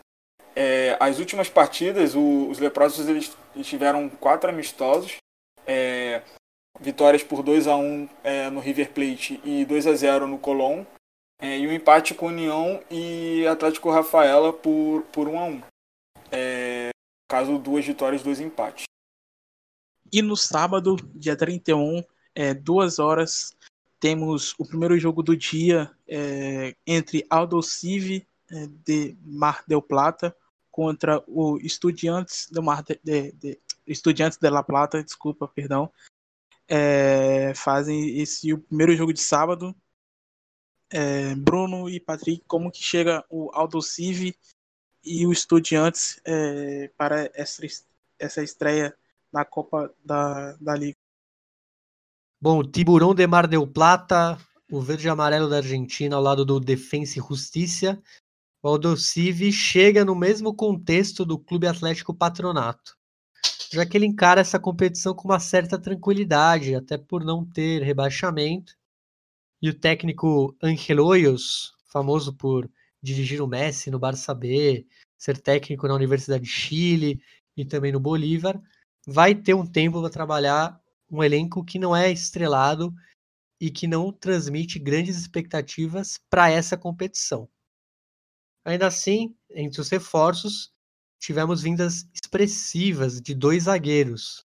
[0.54, 5.16] É, as últimas partidas, o, os leprosos eles, eles, tiveram quatro amistosos.
[5.66, 6.22] É,
[6.80, 10.84] vitórias por 2 a 1 é, no River Plate e 2 a 0 no Colón
[11.40, 15.62] é, e um empate com União e Atlético Rafaela por, por 1 a 1
[16.32, 16.90] é,
[17.28, 18.84] Caso duas vitórias, dois empates.
[20.12, 22.02] E no sábado, dia 31,
[22.34, 23.56] é, duas horas,
[24.04, 30.36] temos o primeiro jogo do dia é, entre Aldo Civi é, de Mar del Plata
[30.70, 35.90] contra o Estudiantes de, Mar de, de, de Estudiantes de La Plata, desculpa, perdão.
[36.68, 39.74] É, fazem esse o primeiro jogo de sábado
[40.90, 44.36] é, Bruno e Patrick, como que chega o Aldo Civi
[45.02, 47.62] e o Estudiantes é, para essa,
[48.18, 48.94] essa estreia
[49.32, 51.03] na Copa da, da Liga?
[52.44, 54.36] Bom, Tiburão de Mar del Plata,
[54.70, 57.98] o verde e amarelo da Argentina ao lado do Defensa e Justiça.
[58.62, 62.98] O Aldo Civi chega no mesmo contexto do Clube Atlético Patronato,
[63.72, 68.74] já que ele encara essa competição com uma certa tranquilidade, até por não ter rebaixamento
[69.62, 72.70] e o técnico Angel Hoyos, famoso por
[73.02, 77.22] dirigir o Messi no Barça B, ser técnico na Universidade de Chile
[77.56, 78.60] e também no Bolívar,
[79.06, 80.83] vai ter um tempo para trabalhar
[81.14, 82.92] um elenco que não é estrelado
[83.60, 87.48] e que não transmite grandes expectativas para essa competição.
[88.64, 90.72] Ainda assim, entre os reforços,
[91.20, 94.44] tivemos vindas expressivas de dois zagueiros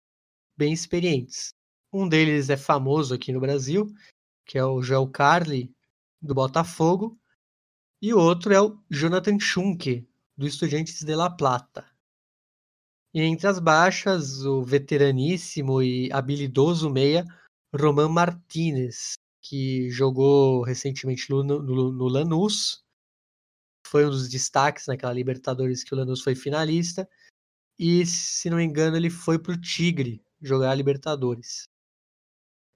[0.57, 1.53] bem experientes.
[1.93, 3.87] Um deles é famoso aqui no Brasil,
[4.45, 5.73] que é o Joel Carli,
[6.21, 7.17] do Botafogo,
[8.01, 11.85] e o outro é o Jonathan Schunke, do Estudiantes de La Plata.
[13.17, 17.25] E entre as baixas, o veteraníssimo e habilidoso meia
[17.73, 22.83] Roman Martinez, que jogou recentemente no, no, no Lanús,
[23.87, 27.09] foi um dos destaques naquela Libertadores que o Lanús foi finalista,
[27.79, 31.63] e se não me engano ele foi para o Tigre jogar a Libertadores.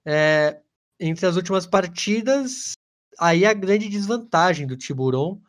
[0.04, 0.60] É,
[0.98, 2.72] entre as últimas partidas,
[3.16, 5.40] aí a grande desvantagem do Tiburon,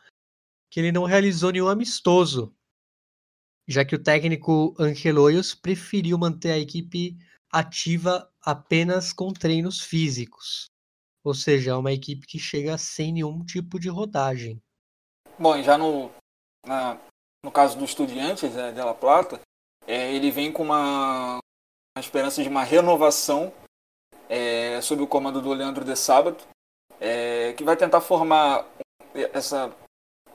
[0.70, 2.56] que ele não realizou nenhum amistoso,
[3.68, 7.18] já que o técnico Angeloios preferiu manter a equipe
[7.52, 10.66] ativa apenas com treinos físicos.
[11.24, 14.62] Ou seja, é uma equipe que chega sem nenhum tipo de rodagem.
[15.40, 16.12] Bom, já no,
[16.66, 17.00] na,
[17.44, 19.40] no caso do Estudiantes é, de La Plata,
[19.88, 21.38] é, ele vem com uma,
[21.96, 23.54] uma esperança de uma renovação
[24.28, 26.44] é, sob o comando do Leandro de Sábado,
[27.00, 28.68] é, que vai tentar formar
[29.14, 29.74] essa,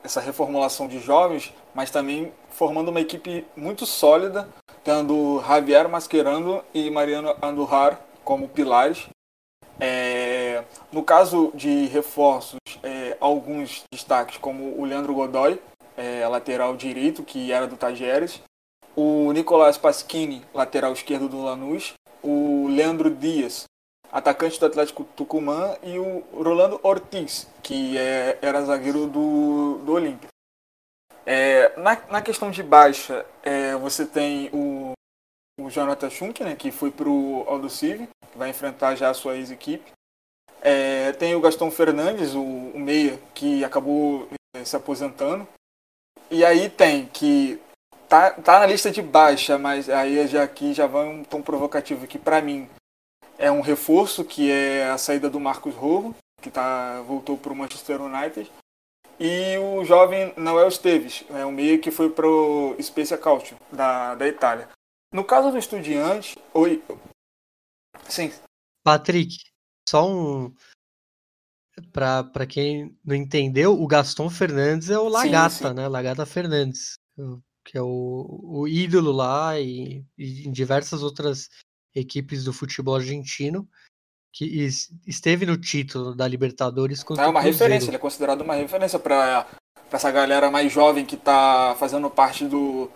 [0.03, 4.47] essa reformulação de jovens, mas também formando uma equipe muito sólida,
[4.83, 9.07] tendo Javier Mascherano e Mariano Andurrar como pilares.
[9.79, 15.59] É, no caso de reforços, é, alguns destaques, como o Leandro Godoy,
[15.95, 18.41] é, lateral direito, que era do Tajeres,
[18.95, 23.65] o Nicolás Pasquini, lateral esquerdo do Lanús, o Leandro Dias,
[24.11, 30.29] atacante do Atlético Tucumã, e o Rolando Ortiz, que é, era zagueiro do, do Olímpia.
[31.31, 34.93] É, na, na questão de baixa, é, você tem o,
[35.61, 39.13] o Jonathan Schunk, né, que foi para o Aldo Civi, que vai enfrentar já a
[39.13, 39.91] sua ex-equipe.
[40.59, 45.47] É, tem o Gastão Fernandes, o, o meia, que acabou é, se aposentando.
[46.31, 47.61] E aí tem que
[48.07, 52.07] tá, tá na lista de baixa, mas aí já aqui já vai um tom provocativo
[52.07, 52.67] que para mim
[53.37, 57.55] é um reforço que é a saída do Marcos Rojo, que tá, voltou para o
[57.55, 58.51] Manchester United.
[59.19, 64.27] E o jovem Noel Esteves, é um meio que foi pro Spezia Calcio, da, da
[64.27, 64.69] Itália.
[65.11, 66.83] No caso do Estudiante, oi,
[68.07, 68.31] sim.
[68.83, 69.35] Patrick,
[69.87, 70.53] só um
[71.91, 75.73] para quem não entendeu, o Gaston Fernandes é o Lagata, sim, sim.
[75.73, 75.87] né?
[75.87, 76.97] Lagata Fernandes,
[77.63, 81.49] que é o, o ídolo lá e, e em diversas outras
[81.95, 83.67] equipes do futebol argentino
[84.31, 84.67] que
[85.07, 89.47] esteve no título da Libertadores contra É uma referência, ele é considerado uma referência para
[89.91, 92.89] essa galera mais jovem que está fazendo parte do,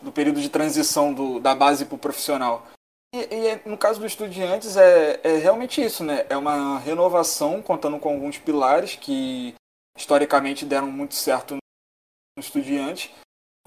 [0.00, 2.66] do período de transição do, da base para o profissional.
[3.14, 6.26] E, e, no caso do Estudiantes é, é realmente isso, né?
[6.28, 9.54] É uma renovação contando com alguns pilares que
[9.96, 13.14] historicamente deram muito certo no Estudiante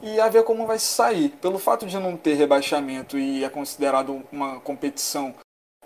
[0.01, 1.29] e a ver como vai sair.
[1.41, 5.33] Pelo fato de não ter rebaixamento e é considerado uma competição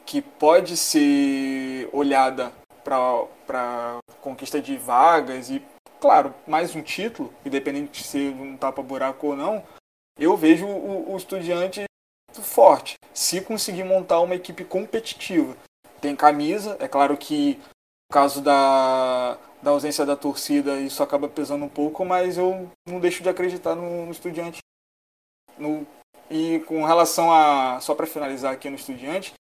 [0.05, 2.51] que pode ser olhada
[2.83, 5.61] para conquista de vagas e,
[5.99, 9.63] claro, mais um título, independente de ser um tapa-buraco ou não,
[10.17, 11.83] eu vejo o, o Estudiante
[12.31, 15.55] forte, se conseguir montar uma equipe competitiva.
[16.01, 21.65] Tem camisa, é claro que no caso da, da ausência da torcida isso acaba pesando
[21.65, 24.59] um pouco, mas eu não deixo de acreditar no, no Estudiante.
[25.57, 25.87] No,
[26.29, 29.33] e com relação a, só para finalizar aqui no Estudiante,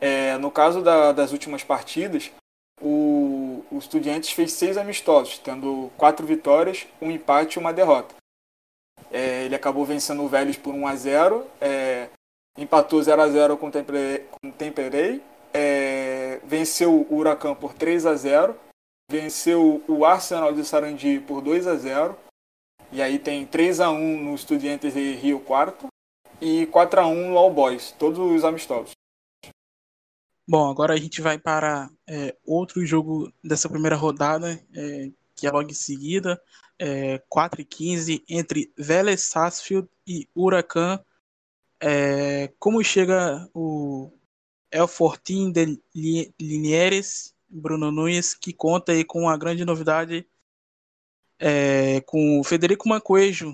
[0.00, 2.30] é, no caso da, das últimas partidas,
[2.80, 8.14] o, o Estudiantes fez seis amistosos, tendo quatro vitórias, um empate e uma derrota.
[9.10, 12.08] É, ele acabou vencendo o Vélez por 1 a 0 é,
[12.58, 15.22] empatou 0 a 0 com o Temperei,
[15.54, 18.54] é, venceu o Huracan por 3 a 0
[19.10, 22.16] venceu o Arsenal de Sarandi por 2 a 0
[22.92, 25.86] e aí tem 3 a 1 no Estudiantes de Rio Quarto
[26.40, 28.92] e 4 a 1 no All Boys, todos os amistosos.
[30.50, 35.50] Bom, agora a gente vai para é, outro jogo dessa primeira rodada, é, que é
[35.50, 36.40] logo em seguida,
[36.78, 41.04] é, 4 e 15, entre Vélez Sarsfield e Huracan.
[41.78, 44.10] É, como chega o
[44.70, 45.78] El Fortin de
[46.40, 50.26] Linieres, Bruno Nunes, que conta aí com uma grande novidade
[51.38, 53.52] é, com o Federico Mancoejo,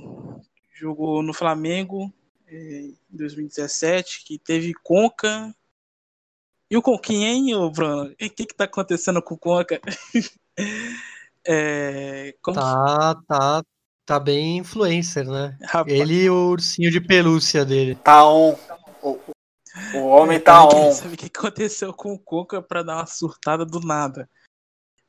[0.73, 2.15] jogou no Flamengo
[2.47, 5.53] é, em 2017, que teve Conca
[6.75, 8.11] e o Conquinha, hein, Bruno?
[8.11, 9.81] O que que tá acontecendo com o Conca?
[11.47, 13.63] é, tá, tá,
[14.05, 15.57] tá bem influencer, né?
[15.63, 16.01] Rapaz.
[16.01, 17.95] Ele e o ursinho de pelúcia dele.
[17.95, 18.59] Tá on.
[19.01, 19.21] O,
[19.95, 20.93] o homem tá on.
[20.93, 24.29] Sabe o que aconteceu com o Conca pra dar uma surtada do nada?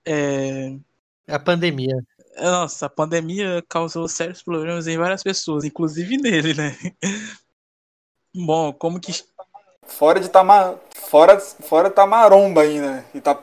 [0.05, 0.77] É,
[1.25, 1.95] é a pandemia.
[2.37, 6.77] Nossa, a pandemia causou sérios problemas em várias pessoas, inclusive nele, né?
[8.35, 9.11] Bom, como que
[9.87, 10.75] Fora de Tamar...
[10.93, 13.05] fora, fora Tamaromba ainda.
[13.13, 13.41] E, tá...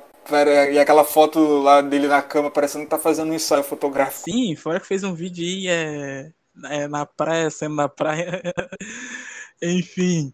[0.70, 4.30] e aquela foto lá dele na cama parecendo que tá fazendo um ensaio fotográfico.
[4.30, 6.32] Sim, fora que fez um vídeo aí é...
[6.64, 8.42] É, na praia, sendo na praia.
[9.62, 10.32] Enfim.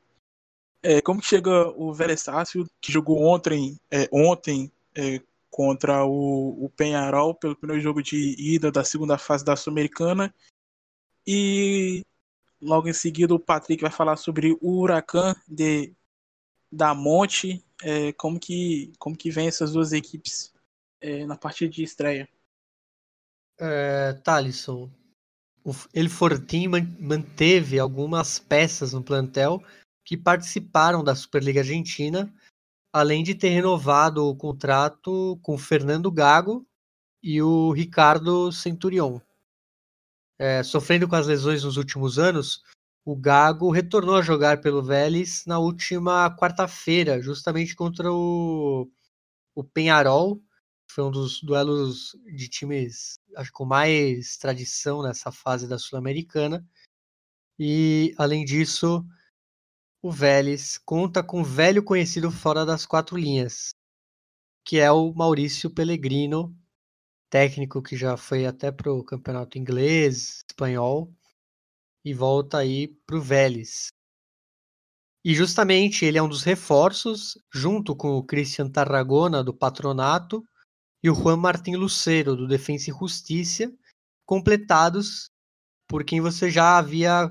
[0.83, 7.35] É, como chega o Veressácio, que jogou ontem, é, ontem é, contra o, o Penharol
[7.35, 10.35] pelo primeiro jogo de ida da segunda fase da Sul-Americana.
[11.27, 12.05] E
[12.61, 15.93] logo em seguida o Patrick vai falar sobre o Huracan de
[16.71, 20.53] da Monte, é, como, que, como que vem essas duas equipes
[21.01, 22.29] é, na partida de estreia?
[23.59, 24.91] É, Thalisson,
[25.93, 26.69] ele Fortin
[27.01, 29.63] manteve algumas peças no plantel
[30.05, 32.33] que participaram da Superliga Argentina,
[32.93, 36.67] além de ter renovado o contrato com Fernando Gago
[37.23, 39.21] e o Ricardo Centurion.
[40.39, 42.63] É, sofrendo com as lesões nos últimos anos,
[43.05, 48.91] o Gago retornou a jogar pelo Vélez na última quarta-feira, justamente contra o,
[49.55, 50.43] o Penharol.
[50.91, 56.67] Foi um dos duelos de times acho, com mais tradição nessa fase da Sul-Americana.
[57.59, 59.05] E, além disso,
[60.03, 63.71] o Vélez conta com um velho conhecido fora das quatro linhas,
[64.65, 66.57] que é o Maurício Pellegrino,
[67.31, 71.13] técnico que já foi até para o campeonato inglês, espanhol,
[72.05, 73.89] e volta aí para o Vélez.
[75.25, 80.43] E justamente ele é um dos reforços, junto com o Christian Tarragona, do Patronato,
[81.03, 83.73] e o Juan Martín Lucero, do Defensa e Justiça,
[84.27, 85.31] completados
[85.89, 87.31] por quem você já havia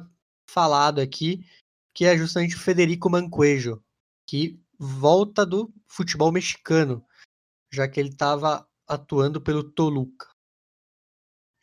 [0.50, 1.46] falado aqui,
[1.94, 3.84] que é justamente o Federico Mancuejo,
[4.28, 7.06] que volta do futebol mexicano,
[7.72, 10.30] já que ele estava atuando pelo Toluca.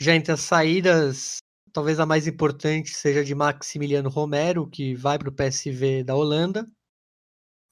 [0.00, 1.38] Já entre as saídas
[1.74, 6.70] talvez a mais importante seja de Maximiliano Romero, que vai para o PSV da Holanda.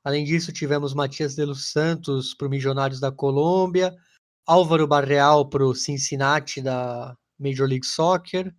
[0.05, 3.94] Além disso, tivemos Matias de los Santos para o Milionários da Colômbia,
[4.44, 8.53] Álvaro Barreal para o Cincinnati da Major League Soccer,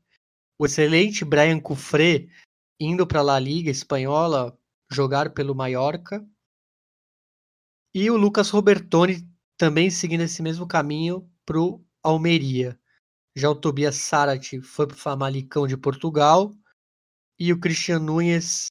[0.58, 2.26] o excelente Brian Cufré
[2.80, 4.58] indo para a La Liga espanhola
[4.89, 6.26] jogar pelo Mallorca,
[7.94, 9.28] e o Lucas Robertoni
[9.58, 12.80] também seguindo esse mesmo caminho para o Almeria.
[13.36, 16.54] Já o Tobias Sarat foi para o Famalicão de Portugal
[17.40, 18.68] e o Christian Nunes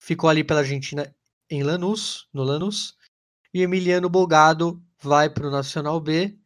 [0.00, 1.14] ficou ali pela Argentina
[1.48, 2.96] em Lanús, no Lanús,
[3.52, 6.36] e Emiliano Bogado vai para o Nacional B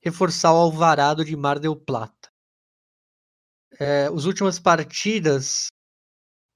[0.00, 2.30] reforçar o Alvarado de Mar del Plata.
[3.80, 5.68] É, as últimas partidas,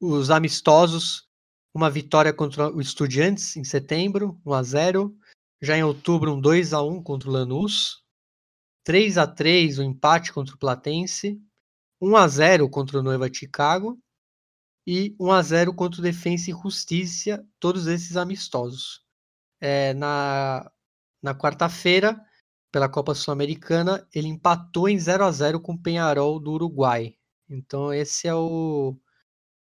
[0.00, 1.26] os amistosos,
[1.74, 5.18] uma vitória contra o Estudiantes em setembro, 1 a 0
[5.60, 8.01] já em outubro um 2 a 1 contra o Lanús,
[8.84, 11.40] 3 a 3 o empate contra o Platense,
[12.00, 13.98] 1 a 0 contra o Nova Chicago
[14.86, 19.02] e 1 a 0 contra o Defensa e Justiça, todos esses amistosos.
[19.60, 20.70] É, na
[21.22, 22.20] na quarta-feira,
[22.72, 27.14] pela Copa Sul-Americana, ele empatou em 0 a 0 com o Penharol do Uruguai.
[27.48, 28.96] Então esse é o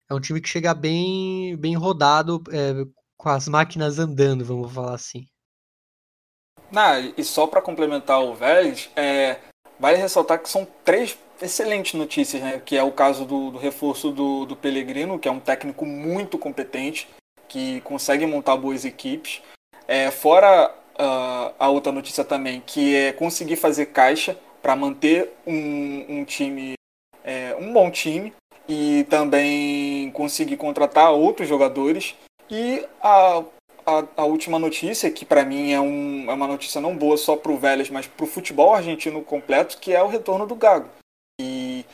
[0.09, 2.85] é um time que chega bem bem rodado, é,
[3.17, 5.27] com as máquinas andando, vamos falar assim.
[6.75, 9.37] Ah, e só para complementar o Vélez, é,
[9.79, 12.61] vale ressaltar que são três excelentes notícias, né?
[12.63, 16.37] Que é o caso do, do reforço do, do Pellegrino, que é um técnico muito
[16.37, 17.07] competente,
[17.47, 19.41] que consegue montar boas equipes.
[19.87, 26.05] É, fora uh, a outra notícia também, que é conseguir fazer caixa para manter um,
[26.09, 26.73] um time,
[27.23, 28.33] é, um bom time,
[28.67, 32.15] e também conseguir contratar outros jogadores.
[32.51, 33.43] E a
[33.89, 37.35] a, a última notícia, que para mim é, um, é, uma notícia não boa só
[37.35, 40.89] para o Vélez, mas para o futebol argentino completo, que é o retorno do Gago.
[41.41, 41.85] E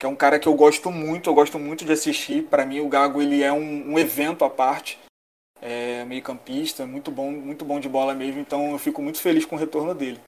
[0.00, 2.42] que é um cara que eu gosto muito, eu gosto muito de assistir.
[2.44, 4.98] Para mim, o Gago ele é um, um evento à parte.
[5.60, 8.40] É meio campista, muito bom, muito bom de bola mesmo.
[8.40, 10.20] Então eu fico muito feliz com o retorno dele.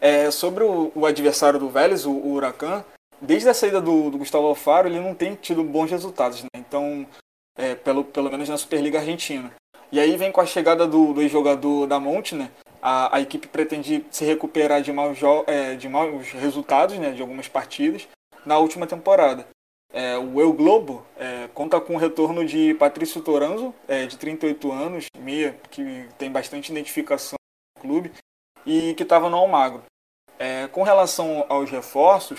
[0.00, 2.84] É, sobre o, o, adversário do Vélez, o, o Huracan,
[3.20, 6.42] desde a saída do, do, Gustavo Alfaro, ele não tem tido bons resultados.
[6.42, 6.48] Né?
[6.56, 7.06] Então,
[7.58, 9.52] é, pelo, pelo menos na Superliga Argentina.
[9.90, 12.50] E aí vem com a chegada do, do jogador da Monte, né?
[12.80, 17.12] A, a equipe pretende se recuperar de maus, é, de maus resultados, né?
[17.12, 18.06] De algumas partidas
[18.44, 19.46] na última temporada.
[19.92, 24.70] É, o Eu Globo é, conta com o retorno de Patrício Toranzo, é, de 38
[24.70, 27.38] anos, meia, que tem bastante identificação
[27.76, 28.12] no clube,
[28.66, 29.82] e que estava no Almagro.
[30.38, 32.36] É, com relação aos reforços,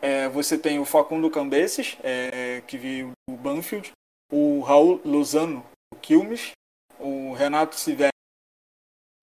[0.00, 3.92] é, você tem o Facundo Cambeses, é, que veio do Banfield,
[4.32, 6.52] o Raul Lozano, do Quilmes,
[6.98, 8.10] o Renato Civelli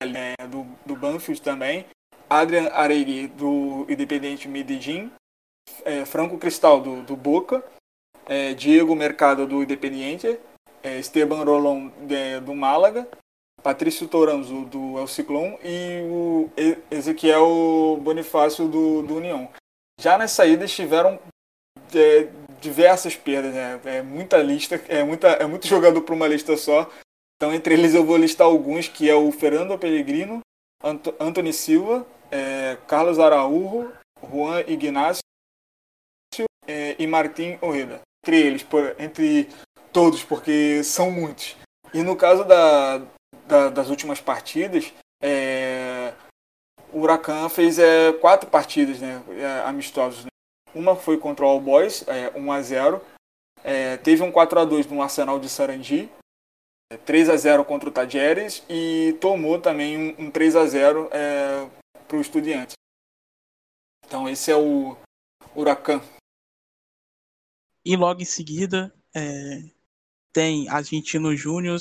[0.01, 1.86] é, do, do Banfield também,
[2.30, 5.11] Adrian Aregui do Independente Medellín,
[5.86, 7.63] é, Franco Cristal do, do Boca,
[8.26, 10.39] é, Diego Mercado do Independiente,
[10.82, 13.07] é, Esteban Rolon de, do Málaga,
[13.61, 16.49] Patrício Toranzo do El Ciclón e o
[16.91, 19.49] Ezequiel Bonifácio do, do União.
[19.99, 21.17] Já nas saídas tiveram
[21.95, 22.28] é,
[22.59, 23.80] diversas perdas, né?
[23.86, 26.89] é muita lista, é, muita, é muito jogador para uma lista só.
[27.43, 30.39] Então, entre eles eu vou listar alguns, que é o Fernando Pellegrino,
[30.81, 33.91] Ant Anthony Silva, é, Carlos Araújo,
[34.31, 35.19] Juan Ignacio
[36.65, 37.99] é, e Martim Orreda.
[38.23, 39.49] Entre eles, por, entre
[39.91, 41.57] todos, porque são muitos.
[41.93, 42.99] E no caso da,
[43.45, 46.13] da, das últimas partidas, é,
[46.93, 50.23] o Huracan fez é, quatro partidas né, é, amistosas.
[50.23, 50.29] Né?
[50.73, 53.01] Uma foi contra o All Boys, é, 1 a 0
[53.65, 56.09] é, Teve um 4 a 2 no Arsenal de Sarandi,
[56.97, 61.69] 3 a 0 contra o Tajeres e tomou também um, um 3 a 0 é,
[62.07, 62.75] para o Estudiantes.
[64.05, 64.97] Então esse é o
[65.55, 66.01] Huracan.
[67.85, 69.63] E logo em seguida é,
[70.31, 71.79] tem Argentino Júnior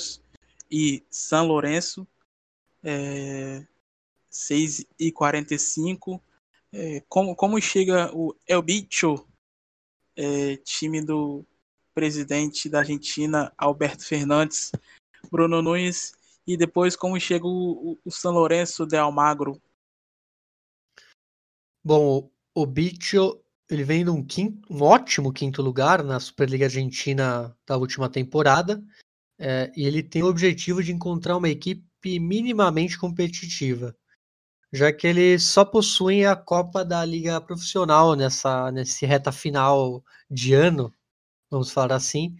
[0.69, 2.07] e São Lourenço,
[2.83, 3.65] é,
[4.29, 6.21] 6 e 45.
[6.71, 9.27] É, como, como chega o El Bicho,
[10.15, 11.45] é, time do
[11.93, 14.71] presidente da Argentina, Alberto Fernandes,
[15.31, 16.13] Bruno Nunes
[16.45, 19.61] e depois como chega o, o São Lourenço de Almagro.
[21.83, 27.77] Bom, o Bicho ele vem num quinto, um ótimo quinto lugar na Superliga Argentina da
[27.77, 28.83] última temporada
[29.39, 33.95] é, e ele tem o objetivo de encontrar uma equipe minimamente competitiva,
[34.71, 40.53] já que ele só possui a Copa da Liga Profissional nessa nesse reta final de
[40.53, 40.93] ano,
[41.49, 42.35] vamos falar assim,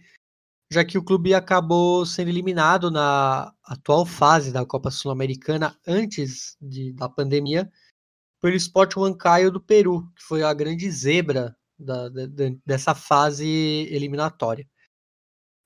[0.74, 6.92] já que o clube acabou sendo eliminado na atual fase da Copa Sul-Americana antes de,
[6.92, 7.70] da pandemia
[8.40, 12.08] pelo Sport Huancayo do Peru, que foi a grande zebra da,
[12.66, 13.46] dessa fase
[13.88, 14.68] eliminatória.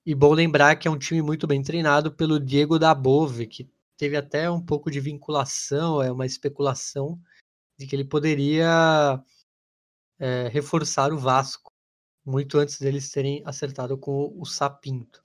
[0.04, 4.14] E bom lembrar que é um time muito bem treinado pelo Diego Dabove, que teve
[4.14, 7.18] até um pouco de vinculação, é uma especulação
[7.78, 9.22] de que ele poderia
[10.18, 11.67] é, reforçar o Vasco,
[12.28, 15.24] muito antes deles terem acertado com o Sapinto.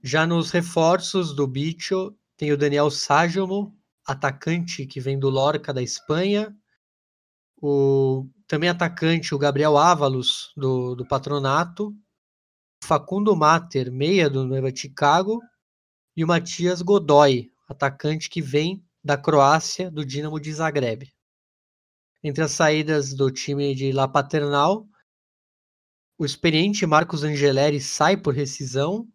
[0.00, 3.76] Já nos reforços do Bicho, tem o Daniel Sájomo,
[4.06, 6.56] atacante que vem do Lorca da Espanha,
[7.60, 11.92] o também atacante o Gabriel Ávalos do, do Patronato,
[12.84, 15.42] Facundo Mater, meia do Nova Chicago,
[16.16, 21.12] e o Matias Godoy, atacante que vem da Croácia, do Dinamo de Zagreb.
[22.22, 24.88] Entre as saídas do time de La Paternal,
[26.18, 29.08] o experiente Marcos Angeleri sai por rescisão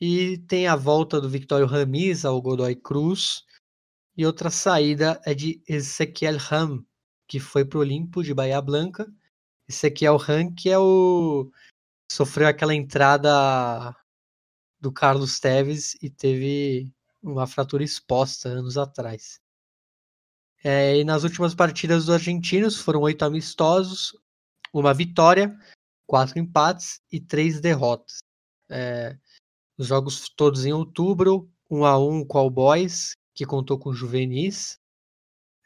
[0.00, 3.44] e tem a volta do Victório Ramiz ao Godoy Cruz
[4.16, 6.84] e outra saída é de Ezequiel Ram,
[7.26, 9.12] que foi para o Olimpo de Bahia Blanca.
[9.68, 11.50] Ezequiel Ram, que é o
[12.10, 13.94] sofreu aquela entrada
[14.80, 16.88] do Carlos Teves e teve
[17.20, 19.40] uma fratura exposta anos atrás.
[20.62, 24.16] É, e nas últimas partidas dos argentinos foram oito amistosos,
[24.72, 25.56] uma vitória,
[26.06, 28.18] quatro empates e três derrotas.
[28.70, 29.16] É,
[29.76, 34.78] os jogos todos em outubro, 1 a 1 com o Boys, que contou com juvenis,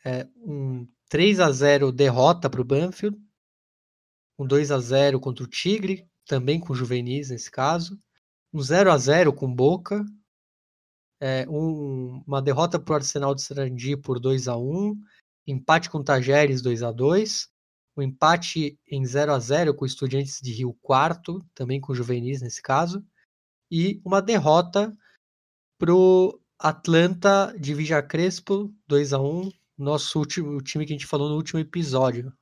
[0.05, 3.17] é, um 3 a 0 derrota para o Banfield,
[4.39, 7.99] um 2 a 0 contra o Tigre, também com juvenis nesse caso,
[8.53, 10.05] um 0 a 0 com Boca,
[11.21, 14.97] é, um, uma derrota para o Arsenal de Sarandi por 2 a 1
[15.47, 17.50] empate com o Tajeres 2 a 2
[17.97, 22.41] um empate em 0 a 0 com o Estudiantes de Rio quarto, também com juvenis
[22.41, 23.05] nesse caso,
[23.71, 24.97] e uma derrota
[25.79, 31.07] para o Atlanta de Vija Crespo 2 a 1 nosso último time que a gente
[31.07, 32.33] falou no último episódio,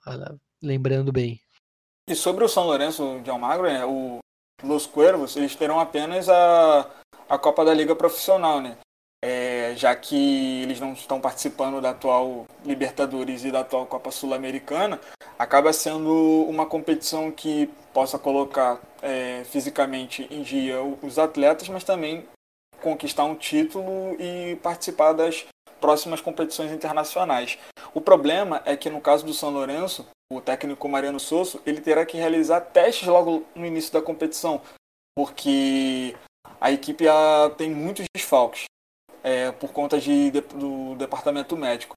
[0.60, 1.40] lembrando bem.
[2.08, 4.18] E sobre o São Lourenço de Almagro, é, o
[4.62, 8.78] Los Cuervos, eles terão apenas a a Copa da Liga Profissional, né?
[9.24, 15.00] É, já que eles não estão participando da atual Libertadores e da atual Copa Sul-Americana,
[15.36, 22.26] acaba sendo uma competição que possa colocar é, fisicamente em dia os atletas, mas também
[22.80, 25.46] conquistar um título e participar das
[25.80, 27.58] próximas competições internacionais.
[27.92, 32.06] O problema é que no caso do São Lourenço, o técnico Mariano Sosso, ele terá
[32.06, 34.60] que realizar testes logo no início da competição,
[35.16, 36.14] porque
[36.60, 37.04] a equipe
[37.56, 38.68] tem muitos desfalques
[39.22, 41.94] é, por conta de, de, do departamento médico.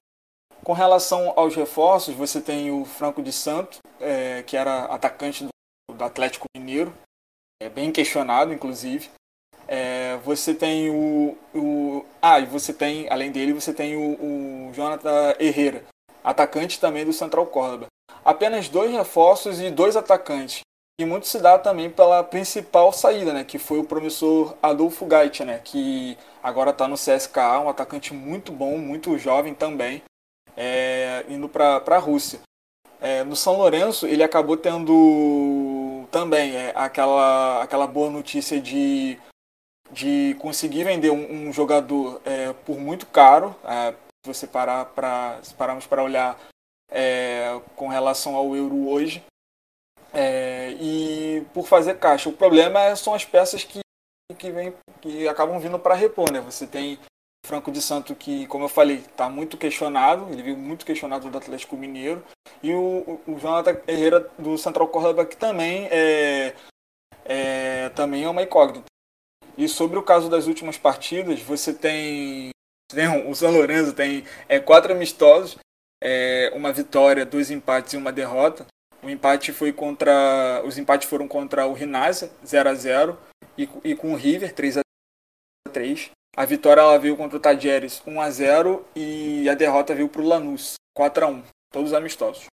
[0.62, 5.94] Com relação aos reforços, você tem o Franco de Santo, é, que era atacante do,
[5.94, 6.94] do, Atlético Mineiro,
[7.60, 9.10] é bem questionado, inclusive.
[9.66, 14.72] É, você tem o, o, Ah, e você tem, além dele, você tem o, o
[14.72, 15.84] Jonathan Herrera,
[16.22, 17.86] atacante também do Central Córdoba.
[18.24, 20.62] Apenas dois reforços e dois atacantes
[21.00, 25.40] e muito se dá também pela principal saída, né, que foi o promissor Adolfo Gait,
[25.40, 30.02] né, que agora está no CSKA, um atacante muito bom, muito jovem também,
[30.56, 32.40] é, indo para a Rússia.
[33.00, 39.18] É, no São Lourenço, ele acabou tendo também é, aquela, aquela boa notícia de,
[39.90, 43.56] de conseguir vender um, um jogador é, por muito caro.
[43.64, 43.92] É,
[44.24, 46.38] se você parar para pararmos para olhar
[46.88, 49.24] é, com relação ao euro hoje,
[50.12, 52.28] é, e por fazer caixa.
[52.28, 53.80] O problema são as peças que,
[54.34, 56.30] que, vem, que acabam vindo para repor.
[56.32, 56.40] Né?
[56.40, 56.98] Você tem
[57.44, 61.38] Franco de Santo, que, como eu falei, está muito questionado, ele viu muito questionado do
[61.38, 62.22] Atlético Mineiro,
[62.62, 66.54] e o, o Jonathan Herrera do Central Córdoba, que também é,
[67.24, 68.86] é, também é uma incógnita.
[69.58, 72.50] E sobre o caso das últimas partidas, você tem,
[72.90, 75.58] tem o São Lourenço tem é, quatro amistosos,
[76.02, 78.66] é, uma vitória, dois empates e uma derrota.
[79.02, 80.62] O empate foi contra.
[80.64, 83.18] Os empates foram contra o Rinasa, 0 a 0
[83.56, 84.82] e, e com o River, 3 a
[85.72, 90.08] 3 A vitória ela veio contra o Tajeres 1 a 0 e a derrota veio
[90.08, 92.46] para o Lanús, 4 a 1 Todos amistosos.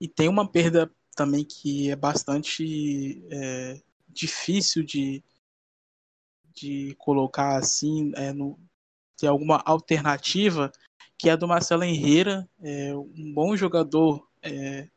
[0.00, 5.22] E tem uma perda também que é bastante é, difícil de,
[6.54, 8.58] de colocar assim, é, no,
[9.16, 10.72] ter alguma alternativa,
[11.16, 14.88] que é a do Marcelo Henreira, é, um bom jogador é,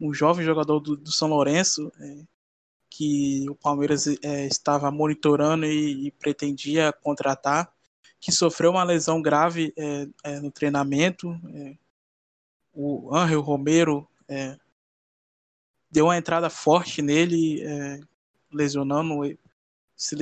[0.00, 2.24] um jovem jogador do, do São Lourenço, é,
[2.98, 7.72] que o Palmeiras é, estava monitorando e, e, pretendia contratar,
[8.18, 11.30] que sofreu uma lesão grave é, é, no treinamento.
[11.54, 11.76] É,
[12.74, 14.08] o Angel Romero
[15.88, 17.62] deu uma entrada forte nele,
[18.52, 19.20] lesionando,
[19.96, 20.14] se,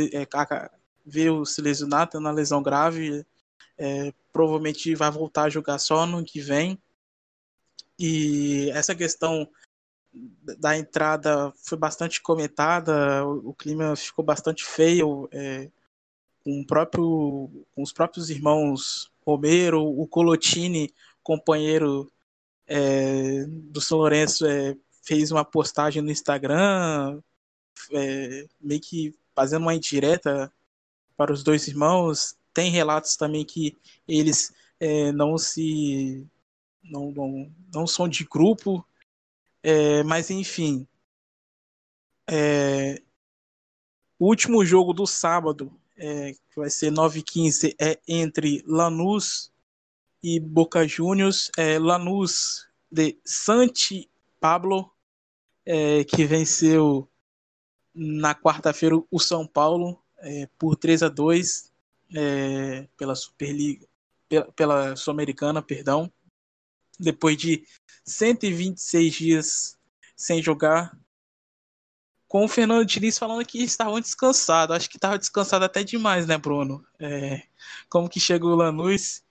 [1.04, 3.26] veio se lesionar, tendo uma lesão grave.
[4.32, 6.78] provavelmente vai voltar a jogar só no que vem.
[7.98, 9.48] E essa questão
[10.58, 15.70] da entrada foi bastante comentada, o, clima ficou bastante feio, é,
[16.42, 22.10] com, próprio, com os próprios irmãos Romero, o Colotini companheiro
[22.66, 27.20] é, do São Lourenço é, fez uma postagem no Instagram,
[27.92, 30.52] é, meio que fazendo uma indireta
[31.16, 32.36] para os dois irmãos.
[32.54, 36.26] Tem relatos também que eles é, não se
[36.82, 38.86] não, não, não são de grupo,
[39.66, 40.86] é, mas enfim.
[42.30, 43.02] É,
[44.16, 49.52] o último jogo do sábado, é, que vai ser 9h15, é entre Lanús
[50.22, 51.50] e Boca Juniors.
[51.58, 54.08] É, Lanús de Santi
[54.38, 54.88] Pablo,
[55.64, 57.08] é, que venceu
[57.92, 61.72] na quarta-feira o São Paulo é, por 3 a 2
[62.14, 63.84] é, pela Superliga,
[64.28, 66.12] pela, pela Sul-Americana, perdão.
[66.98, 67.64] Depois de
[68.04, 69.78] 126 dias
[70.16, 70.96] sem jogar,
[72.28, 74.74] com o Fernando Diniz falando que estavam descansados.
[74.74, 76.84] Acho que estava descansado até demais, né, Bruno?
[76.98, 77.42] É,
[77.88, 79.22] como que chegou o Lanús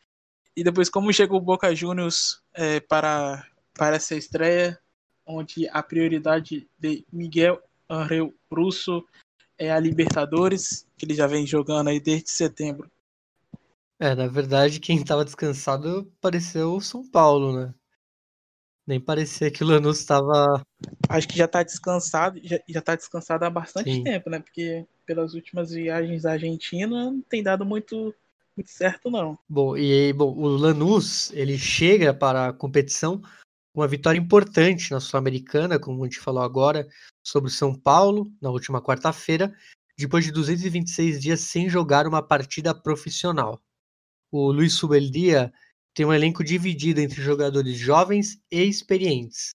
[0.56, 4.80] e depois como chegou o Boca Juniors é, para, para essa estreia,
[5.26, 9.06] onde a prioridade de Miguel Angel Russo
[9.58, 12.90] é a Libertadores, que ele já vem jogando aí desde setembro.
[14.00, 17.74] É, na verdade, quem estava descansado pareceu o São Paulo, né?
[18.86, 20.62] Nem parecia que o Lanús estava.
[21.10, 24.04] Acho que já está descansado, já, já tá descansado há bastante Sim.
[24.04, 24.40] tempo, né?
[24.40, 28.14] Porque pelas últimas viagens à Argentina não tem dado muito,
[28.56, 29.40] muito certo, não.
[29.50, 33.22] Bom, e bom, o Lanús ele chega para a competição
[33.74, 36.88] com uma vitória importante na Sul-Americana, como a gente falou agora,
[37.26, 39.54] sobre o São Paulo na última quarta-feira,
[39.98, 43.60] depois de 226 dias sem jogar uma partida profissional.
[44.38, 45.50] O Luiz Subeldia
[45.94, 49.52] tem um elenco dividido entre jogadores jovens e experientes.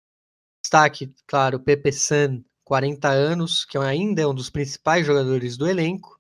[0.64, 6.18] Destaque, claro, Pepe San, 40 anos, que ainda é um dos principais jogadores do elenco.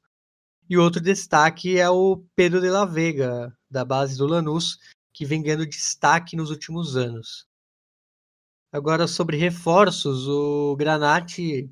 [0.68, 4.76] E outro destaque é o Pedro de la Vega, da base do Lanús,
[5.10, 7.46] que vem ganhando destaque nos últimos anos.
[8.70, 11.66] Agora, sobre reforços, o Granate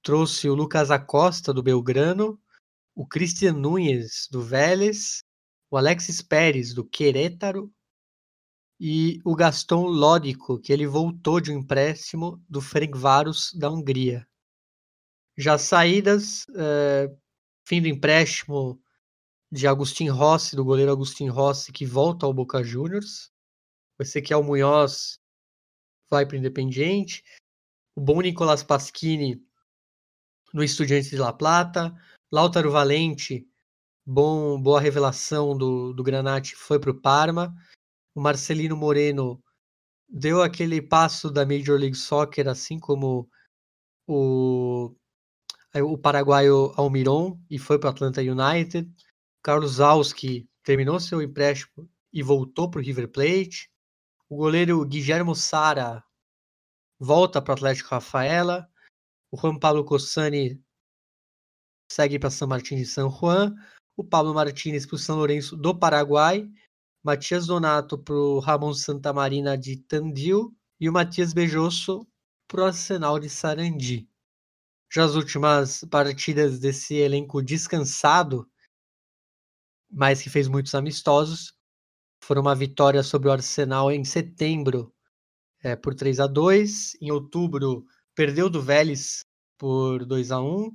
[0.00, 2.40] trouxe o Lucas Acosta, do Belgrano,
[2.94, 5.24] o Cristian Nunes, do Vélez,
[5.74, 7.68] o Alexis Pérez, do Querétaro,
[8.78, 14.24] e o Gaston Lódico, que ele voltou de um empréstimo do Ferencváros da Hungria.
[15.36, 17.12] Já saídas, é,
[17.66, 18.80] fim do empréstimo
[19.50, 23.32] de Agustin Rossi, do goleiro Agustin Rossi, que volta ao Boca Juniors.
[23.98, 25.18] Esse aqui é o Munhoz,
[26.08, 27.24] vai para o Independiente.
[27.96, 29.44] O bom Nicolas Pasquini
[30.52, 31.92] no Estudiantes de La Plata.
[32.30, 33.44] Lautaro Valente
[34.06, 37.54] bom, boa revelação do, do Granate foi para o Parma.
[38.14, 39.42] O Marcelino Moreno
[40.08, 43.28] deu aquele passo da Major League Soccer, assim como
[44.06, 44.94] o,
[45.74, 48.90] o paraguaio Almiron, e foi para o Atlanta United.
[49.42, 53.70] Carlos Alski terminou seu empréstimo e voltou para o River Plate.
[54.28, 56.02] O goleiro Guilhermo Sara
[56.98, 58.68] volta para o Atlético Rafaela.
[59.30, 60.62] O Juan Pablo Cossani
[61.90, 63.54] segue para São Martin de San Juan
[63.96, 66.48] o Pablo Martinez para o São Lourenço do Paraguai,
[67.02, 72.06] Matias Donato para o Ramon Santamarina de Tandil e o Matias Bejoso
[72.48, 74.08] para o Arsenal de Sarandi.
[74.92, 78.48] Já as últimas partidas desse elenco descansado,
[79.90, 81.52] mas que fez muitos amistosos,
[82.22, 84.92] foram uma vitória sobre o Arsenal em setembro
[85.62, 89.24] é, por 3 a 2 Em outubro, perdeu do Vélez
[89.58, 90.74] por 2 a 1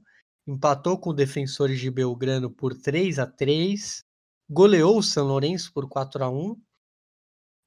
[0.49, 4.03] empatou com Defensores de Belgrano por 3 a 3
[4.49, 6.59] goleou o São Lourenço por 4 a 1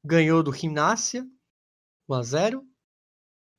[0.05, 1.25] ganhou do Gimnasia
[2.09, 2.67] 1 a 0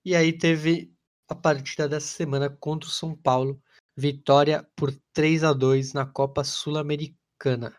[0.03, 0.93] e aí teve
[1.30, 3.61] a partida dessa semana contra o São Paulo,
[3.95, 7.74] vitória por 3 a 2 na Copa Sul-Americana.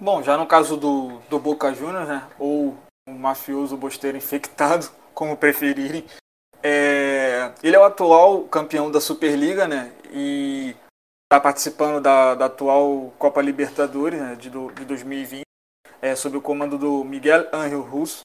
[0.00, 2.74] Bom, já no caso do, do Boca Juniors, né, ou
[3.06, 6.06] o mafioso bosteiro infectado, como preferirem,
[6.62, 9.92] é, ele é o atual campeão da Superliga, né?
[10.10, 10.74] E
[11.30, 15.42] está participando da, da, atual Copa Libertadores né, de, de 2020,
[16.00, 18.20] é, sob o comando do Miguel Ángel Russo,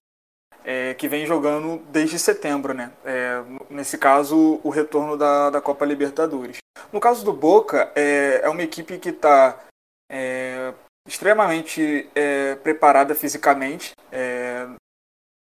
[0.64, 2.94] é, que vem jogando desde setembro, né?
[3.04, 6.58] É, nesse caso, o retorno da, da Copa Libertadores.
[6.92, 9.60] No caso do Boca, é, é uma equipe que está
[10.10, 10.74] é,
[11.08, 13.92] extremamente é, preparada fisicamente,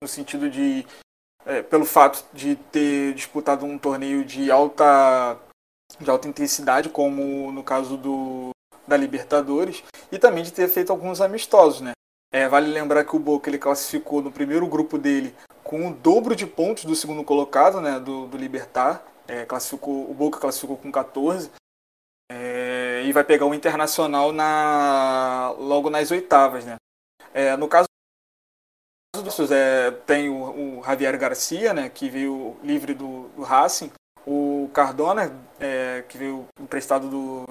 [0.02, 0.86] no sentido de
[1.46, 5.38] é, pelo fato de ter disputado um torneio de alta,
[6.00, 8.52] de alta intensidade, como no caso do,
[8.88, 11.82] da Libertadores, e também de ter feito alguns amistosos.
[11.82, 11.92] Né?
[12.32, 16.36] É, vale lembrar que o Boca ele classificou no primeiro grupo dele com o dobro
[16.36, 19.04] de pontos do segundo colocado, né, do, do Libertar.
[19.28, 21.52] É, classificou, o Boca classificou com 14.
[22.32, 26.66] É, e vai pegar o Internacional na, logo nas oitavas.
[26.66, 26.76] Né?
[27.34, 27.88] É, no caso
[29.24, 33.92] caso dos é, tem o, o, Javier Garcia, né, que veio livre do, do Racing,
[34.26, 37.46] o Cardona, é, que veio emprestado do,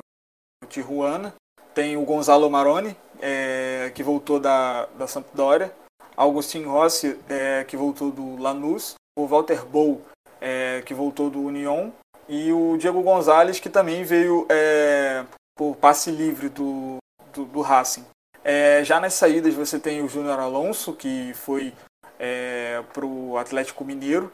[0.63, 1.35] do Tijuana,
[1.75, 5.73] tem o Gonzalo Maroni, é, que voltou da, da Sampdoria,
[6.17, 10.03] Augustin Rossi, é, que voltou do Lanús, o Walter Bow,
[10.41, 11.91] é, que voltou do Union,
[12.29, 15.25] e o Diego Gonzalez, que também veio é,
[15.57, 16.99] por passe livre do,
[17.33, 18.05] do, do Racing.
[18.43, 21.75] É, já nas saídas você tem o Júnior Alonso, que foi
[22.19, 24.33] é, para o Atlético Mineiro.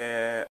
[0.00, 0.44] É,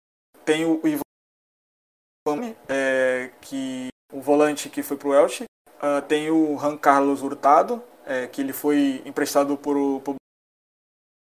[0.46, 5.46] tem o Ivan, é, que, o volante que foi para o Elche.
[5.78, 10.02] Uh, tem o Juan Carlos Hurtado, é, que ele foi emprestado por o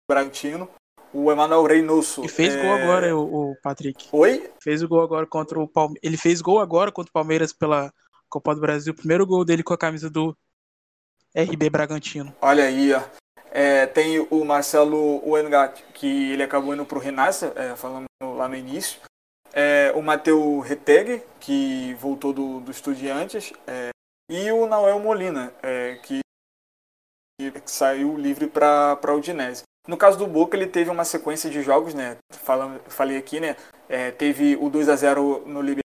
[0.09, 0.69] Bragantino.
[1.11, 2.23] O Emanuel Reynoso.
[2.23, 2.61] E fez é...
[2.61, 4.07] gol agora, o, o, Patrick.
[4.11, 4.51] Oi?
[4.61, 6.01] Fez o gol agora contra o Palmeiras.
[6.03, 7.91] Ele fez gol agora contra o Palmeiras pela
[8.29, 8.93] Copa do Brasil.
[8.93, 10.35] O primeiro gol dele com a camisa do
[11.35, 12.33] RB Bragantino.
[12.41, 13.01] Olha aí, ó.
[13.51, 18.47] É, tem o Marcelo Wengat, que ele acabou indo para o Renascer, é, falando lá
[18.47, 18.99] no início.
[19.53, 23.53] É, o Mateu Reteg, que voltou do, do Estudiantes.
[23.67, 23.89] É,
[24.29, 26.19] e o Noel Molina, é, que,
[27.39, 29.63] que, saiu livre para a Udinese.
[29.87, 32.17] No caso do Boca, ele teve uma sequência de jogos, né?
[32.33, 33.55] Falando, falei aqui, né?
[33.87, 35.83] É, teve o 2 a 0 no Liber,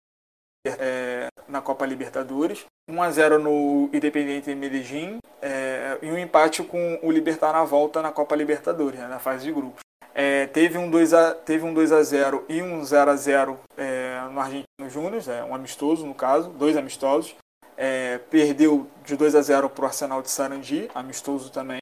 [0.67, 6.99] é, na Copa Libertadores, 1 a 0 no Independiente Medellín é, e um empate com
[7.03, 9.81] o Libertar na volta na Copa Libertadores, né, na fase de grupos.
[10.15, 13.59] É, teve, um 2 a, teve um 2 a 0 e um 0 a 0
[13.77, 17.35] é, no Argentino Júnior, é, um amistoso no caso, dois amistosos.
[17.77, 21.79] É, perdeu de 2 a 0 para o Arsenal de Sarandi, amistoso também.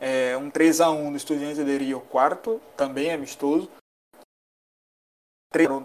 [0.00, 3.68] É, um 3 a 1 no Estudiantes de Rio, quarto, também amistoso.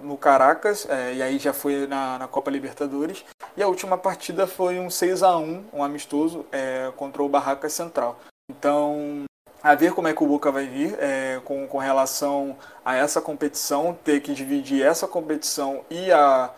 [0.03, 3.23] No Caracas, é, e aí já foi na, na, Copa Libertadores.
[3.55, 7.71] E a última partida foi um 6 a 1 um amistoso é, contra o Barracas
[7.71, 8.19] Central.
[8.49, 9.23] Então,
[9.63, 13.21] a ver como é que o Boca vai vir é, com, com relação a essa
[13.21, 16.53] competição, ter que dividir essa competição e a,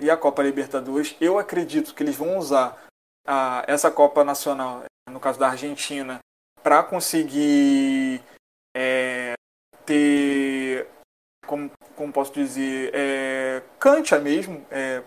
[0.00, 1.14] e a Copa Libertadores.
[1.20, 2.86] Eu acredito que eles vão usar
[3.26, 6.20] a, essa Copa Nacional, no caso da Argentina,
[6.62, 8.22] para conseguir
[8.74, 9.34] é,
[9.84, 10.45] ter,
[11.46, 15.02] como, como posso dizer, é, cancha mesmo, é,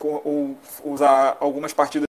[0.00, 2.06] ou usar algumas partidas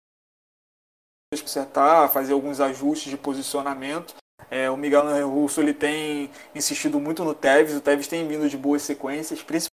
[1.31, 4.15] para acertar, fazer alguns ajustes de posicionamento.
[4.51, 8.57] É, o Miguel Russo ele tem insistido muito no Tevez, o Tevez tem vindo de
[8.57, 9.71] boas sequências, principalmente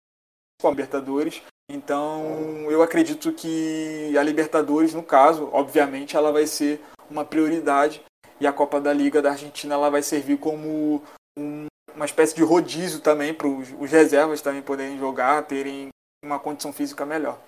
[0.61, 1.43] com a Libertadores.
[1.69, 6.81] Então eu acredito que a Libertadores, no caso, obviamente, ela vai ser
[7.11, 8.03] uma prioridade
[8.41, 11.03] e a Copa da Liga da Argentina ela vai servir como
[11.37, 15.89] um, uma espécie de rodízio também para os reservas também poderem jogar, terem
[16.23, 17.41] uma condição física melhor.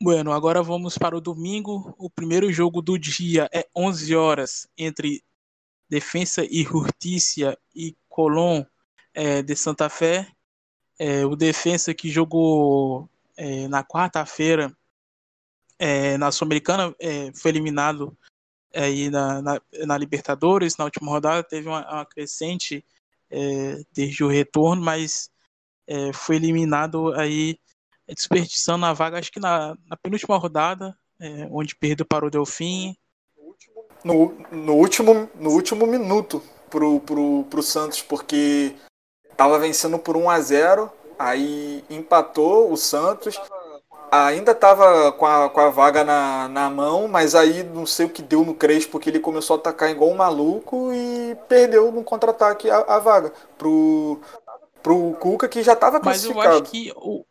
[0.00, 1.94] Bueno, agora vamos para o domingo.
[1.98, 5.24] O primeiro jogo do dia é 11 horas entre
[5.88, 8.64] Defensa e Justiça e Colón
[9.12, 10.30] é, de Santa Fé.
[10.98, 14.72] É, o Defensa que jogou é, na quarta-feira
[15.78, 18.16] é, na Sul-Americana é, foi eliminado
[18.74, 22.84] aí na, na, na, Libertadores, na última rodada, teve uma, uma crescente
[23.30, 25.30] é, desde o retorno, mas
[25.86, 27.58] é, foi eliminado aí,
[28.06, 32.96] desperdiçando a vaga, acho que na, na penúltima rodada, é, onde perdeu para o Delfim.
[34.04, 38.74] No, no, último, no último minuto pro, pro, pro Santos, porque
[39.30, 43.40] estava vencendo por 1 a 0 aí empatou o Santos
[44.10, 48.10] ainda estava com a, com a vaga na, na mão, mas aí não sei o
[48.10, 52.02] que deu no Crespo, porque ele começou a atacar igual um maluco e perdeu no
[52.02, 54.20] contra-ataque a, a, vaga pro,
[54.82, 56.38] pro Cuca, que já estava classificado.
[56.38, 57.24] Mas eu acho que o,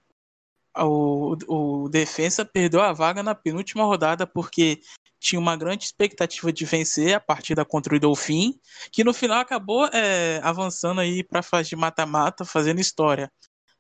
[0.78, 4.80] o, o Defensa perdeu a vaga na penúltima rodada, porque
[5.20, 8.60] tinha uma grande expectativa de vencer a partida contra o Dolphin,
[8.92, 13.32] que no final acabou é, avançando aí para a fase de mata-mata, fazendo história.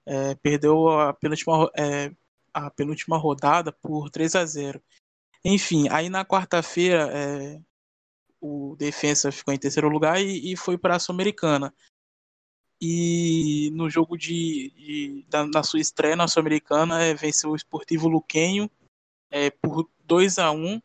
[0.06, 2.12] É, perdeu a penúltima, é,
[2.66, 4.82] a penúltima rodada por 3 a 0.
[5.44, 7.62] Enfim, aí na quarta-feira é,
[8.42, 11.74] o Defensa ficou em terceiro lugar e, e foi para a Sul-Americana.
[12.82, 18.08] E no jogo de, de da, na sua estreia na Sul-Americana é, venceu o Esportivo
[18.08, 18.70] Luquenho
[19.32, 20.82] é, por 2 a 1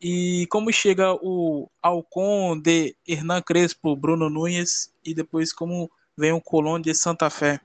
[0.00, 6.40] e como chega o Alcon de Hernan Crespo, Bruno Nunes e depois como vem o
[6.40, 7.60] Colón de Santa Fé.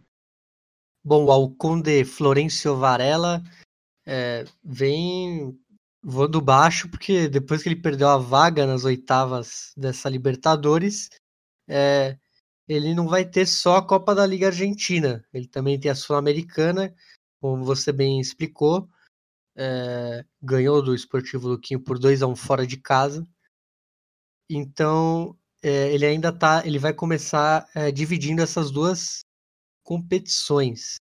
[1.03, 3.41] Bom, o Alconde Florencio Varela
[4.05, 5.57] é, vem
[6.03, 11.09] voando baixo, porque depois que ele perdeu a vaga nas oitavas dessa Libertadores,
[11.67, 12.17] é,
[12.67, 16.93] ele não vai ter só a Copa da Liga Argentina, ele também tem a Sul-Americana,
[17.41, 18.89] como você bem explicou,
[19.55, 23.27] é, ganhou do Esportivo Luquinho por 2 a 1 fora de casa.
[24.49, 29.23] Então, é, ele ainda tá, ele vai começar é, dividindo essas duas
[29.89, 30.97] competições.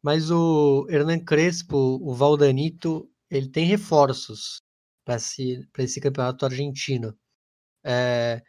[0.00, 4.58] Mas o Hernan Crespo, o Valdanito, ele tem reforços
[5.04, 7.18] para esse, esse campeonato argentino.
[7.84, 8.40] É,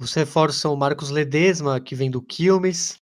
[0.00, 3.00] os reforços são o Marcos Ledesma, que vem do Quilmes,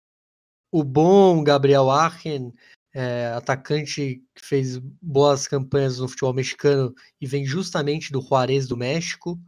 [0.73, 2.55] o bom Gabriel Arjen,
[2.95, 8.79] é, atacante que fez boas campanhas no futebol mexicano e vem justamente do Juarez do
[8.79, 9.39] México,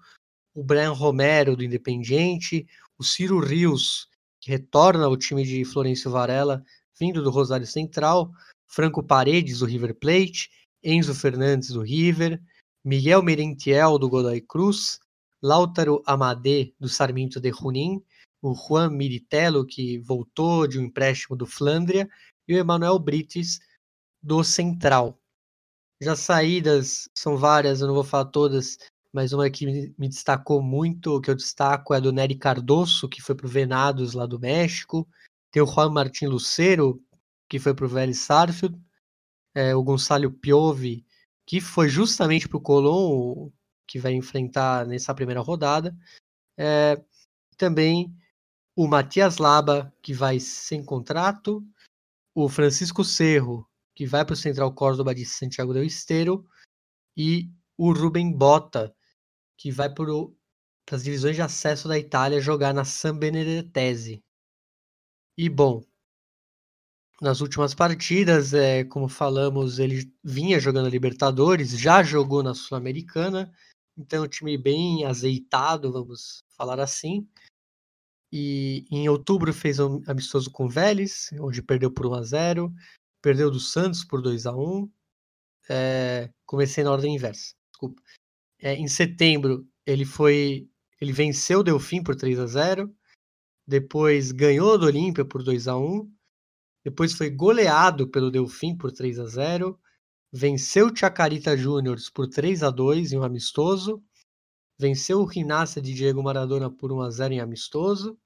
[0.54, 2.66] o Brian Romero do Independiente,
[2.98, 4.10] o Ciro Rios,
[4.44, 6.62] que retorna ao time de Florencio Varela,
[7.00, 8.30] vindo do Rosário Central,
[8.66, 10.50] Franco Paredes do River Plate,
[10.82, 12.38] Enzo Fernandes do River,
[12.84, 15.00] Miguel Merentiel do Godoy Cruz,
[15.42, 18.04] Lautaro Amade do Sarmiento de Junín,
[18.42, 22.06] o Juan Miritello, que voltou de um empréstimo do Flandria,
[22.46, 23.60] e o Emanuel Brites
[24.22, 25.18] do Central.
[26.02, 28.76] Já saídas são várias, eu não vou falar todas,
[29.14, 33.22] mas uma que me destacou muito, que eu destaco é a do Nery Cardoso, que
[33.22, 35.08] foi para o Venados lá do México.
[35.52, 37.00] Tem o Juan Martin Lucero,
[37.48, 38.76] que foi para o Vélez Sarfield.
[39.54, 41.06] É, o Gonçalo Piove,
[41.46, 43.50] que foi justamente para o Colón,
[43.86, 45.96] que vai enfrentar nessa primeira rodada.
[46.58, 47.00] É,
[47.56, 48.12] também
[48.74, 51.64] o Matias Laba, que vai sem contrato.
[52.34, 56.44] O Francisco Cerro, que vai para o Central Córdoba de Santiago del Esteiro.
[57.16, 57.48] E
[57.78, 58.92] o Rubem Bota,
[59.56, 60.04] que vai para
[60.92, 64.22] as divisões de acesso da Itália jogar na San Benedettese.
[65.36, 65.82] E bom,
[67.20, 73.52] nas últimas partidas, é, como falamos, ele vinha jogando a Libertadores, já jogou na Sul-Americana,
[73.96, 77.26] então um time bem azeitado, vamos falar assim.
[78.32, 82.74] E em outubro fez um amistoso com o Vélez, onde perdeu por 1 a 0
[83.22, 84.90] perdeu do Santos por 2 a 1
[85.70, 88.02] é, Comecei na ordem inversa, desculpa.
[88.64, 90.66] É, em setembro, ele foi.
[90.98, 92.96] Ele venceu o Delfim por 3 a 0
[93.66, 96.10] depois ganhou do Olímpia por 2 a 1
[96.84, 99.78] depois foi goleado pelo Delfim por 3 a 0
[100.32, 104.02] venceu o Chacarita Juniors por 3 a 2 em um amistoso,
[104.76, 108.18] venceu o Rinácia de Diego Maradona por 1 a 0 em amistoso,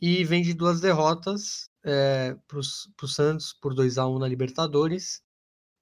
[0.00, 5.22] e vem de duas derrotas é, para o Santos por 2 a 1 na Libertadores,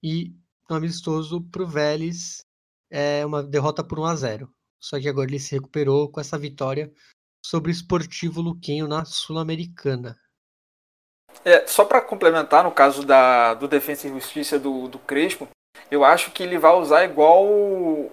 [0.03, 0.35] e
[0.68, 2.45] um amistoso para o Vélez
[2.91, 4.55] é uma derrota por 1 a 0.
[4.80, 6.93] Só que agora ele se recuperou com essa vitória
[7.45, 10.16] sobre o Esportivo Luquenho na Sul-Americana.
[11.45, 15.49] É, só para complementar, no caso da, do Defensa e Justiça do, do Crespo,
[15.91, 17.47] eu acho que ele vai usar igual.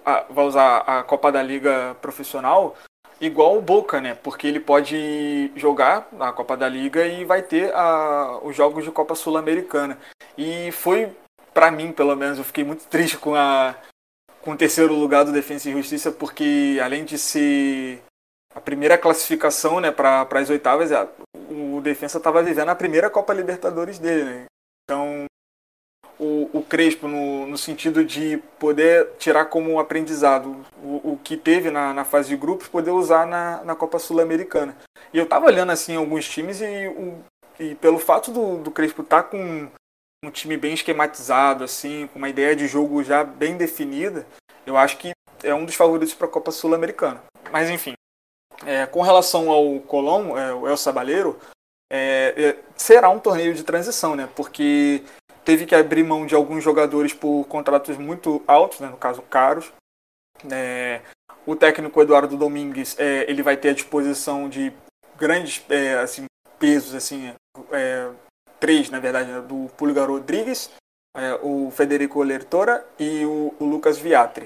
[0.04, 2.76] A, vai usar a Copa da Liga Profissional
[3.20, 4.14] igual o Boca, né?
[4.16, 8.90] Porque ele pode jogar na Copa da Liga e vai ter a, os jogos de
[8.90, 9.96] Copa Sul-Americana.
[10.36, 11.14] E foi,
[11.54, 13.76] para mim, pelo menos, eu fiquei muito triste com a,
[14.42, 18.02] com o terceiro lugar do Defensa e Justiça, porque além de ser
[18.54, 20.90] a primeira classificação né, para as oitavas,
[21.48, 24.24] o Defensa estava vivendo a primeira Copa Libertadores dele.
[24.24, 24.44] Né?
[24.84, 25.24] Então,
[26.18, 31.70] o, o Crespo, no, no, sentido de poder tirar como aprendizado o, o que teve
[31.70, 34.76] na, na, fase de grupos, poder usar na, na Copa Sul-Americana.
[35.12, 37.18] E eu estava olhando assim alguns times e, o,
[37.58, 39.68] e pelo fato do, do Crespo estar tá com
[40.24, 44.26] um time bem esquematizado, assim, com uma ideia de jogo já bem definida,
[44.64, 45.12] eu acho que
[45.42, 47.22] é um dos favoritos para a Copa Sul-Americana.
[47.50, 47.94] Mas enfim,
[48.64, 51.38] é, com relação ao Colón, é, o El Sabaleiro,
[51.92, 54.28] é, é, será um torneio de transição, né?
[54.36, 55.02] Porque
[55.44, 58.88] teve que abrir mão de alguns jogadores por contratos muito altos, né?
[58.88, 59.72] no caso caros.
[60.50, 61.00] É,
[61.44, 64.72] o técnico Eduardo Domingues, é, ele vai ter à disposição de
[65.18, 65.64] grandes
[66.02, 66.24] assim,
[66.58, 67.34] pesos, assim,
[68.62, 70.70] três, na verdade, né, do Pulgar Rodrigues,
[71.16, 74.44] é, o Federico Lertora e o, o Lucas Viatri.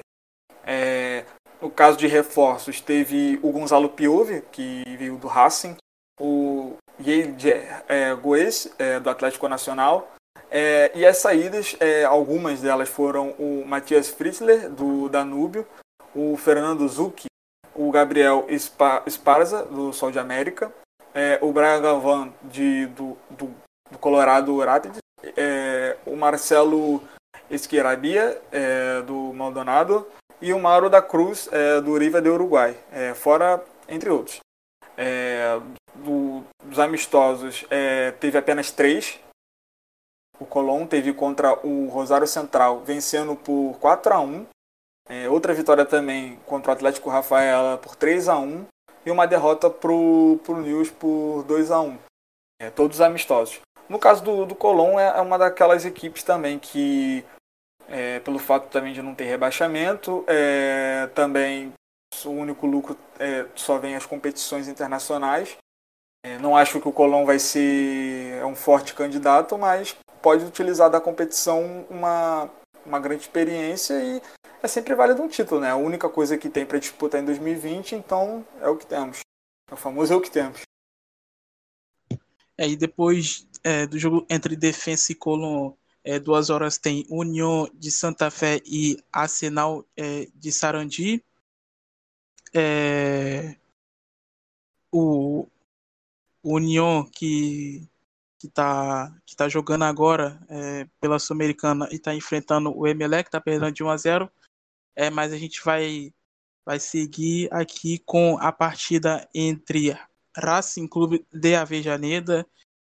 [0.65, 1.23] É,
[1.61, 5.77] no caso de reforços, teve o Gonzalo Piove, que veio do Racing,
[6.19, 7.51] o Yeide
[7.87, 10.11] é, Goes, é, do Atlético Nacional,
[10.49, 15.67] é, e as saídas, é, algumas delas foram o Matias Fritzler, do Danúbio,
[16.15, 17.27] o Fernando Zucchi,
[17.75, 18.47] o Gabriel
[19.05, 20.73] Esparza, do Sol de América,
[21.13, 24.99] é, o Brian Gavan, de, do, do do Colorado Rapids,
[25.35, 27.01] é, o Marcelo
[27.49, 30.07] Esquerabia, é, do Maldonado,
[30.41, 34.39] e o Mauro da Cruz, é, do Riva de Uruguai, é, fora entre outros.
[34.95, 35.59] É,
[35.95, 39.19] do, dos amistosos, é, teve apenas três.
[40.39, 44.45] O Colón teve contra o Rosário Central, vencendo por 4 a 1
[45.31, 48.65] outra vitória também contra o Atlético Rafaela por 3 a 1
[49.05, 51.97] e uma derrota para o News por 2 a 1
[52.75, 53.61] todos amistosos.
[53.89, 57.23] No caso do, do Colón, é, é uma daquelas equipes também que,
[57.87, 61.73] é, pelo fato também de não ter rebaixamento, é, também
[62.25, 65.57] o único lucro é, só vem as competições internacionais.
[66.23, 70.99] É, não acho que o Colón vai ser um forte candidato, mas pode utilizar da
[70.99, 72.49] competição uma,
[72.85, 74.21] uma grande experiência e
[74.61, 75.69] é sempre válido um título, né?
[75.69, 79.19] A única coisa que tem para disputar em 2020, então é o que temos.
[79.69, 80.61] É o famoso é o que temos.
[82.57, 87.69] É, e depois é, do jogo entre Defensa e Colón, é, duas horas tem União
[87.73, 91.21] de Santa Fé e Arsenal é, de Sarandi.
[92.55, 93.57] É,
[94.89, 95.45] o,
[96.41, 97.85] União que
[98.39, 103.41] que está que tá jogando agora é, pela Sul-Americana e está enfrentando o Emelec, está
[103.41, 104.31] perdendo de 1 a 0.
[104.95, 106.13] É, mas a gente vai
[106.65, 109.97] vai seguir aqui com a partida entre
[110.37, 112.47] Racing Clube de Avejaneda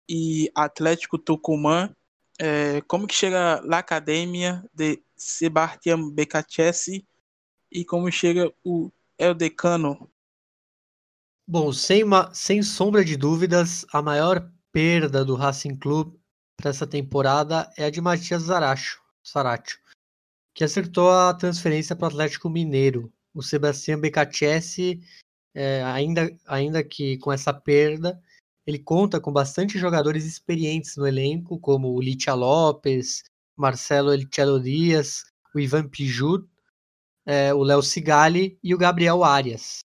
[0.09, 1.95] e Atlético Tucumã.
[2.39, 7.07] É, como que chega a Academia de Sebastião Becacese
[7.71, 10.11] e como chega o El Decano?
[11.47, 16.19] Bom, sem, uma, sem sombra de dúvidas, a maior perda do Racing Clube
[16.57, 19.03] para essa temporada é a de Matias Zaracho,
[20.55, 23.13] que acertou a transferência para o Atlético Mineiro.
[23.35, 25.01] O Sebastião Becacese,
[25.55, 28.23] é, ainda, ainda que com essa perda,
[28.67, 33.25] ele conta com bastante jogadores experientes no elenco, como o Litia Lopes,
[33.57, 36.47] Marcelo Elchelo Dias, o Ivan Pijut,
[37.27, 39.81] é, o Léo Cigali e o Gabriel Arias.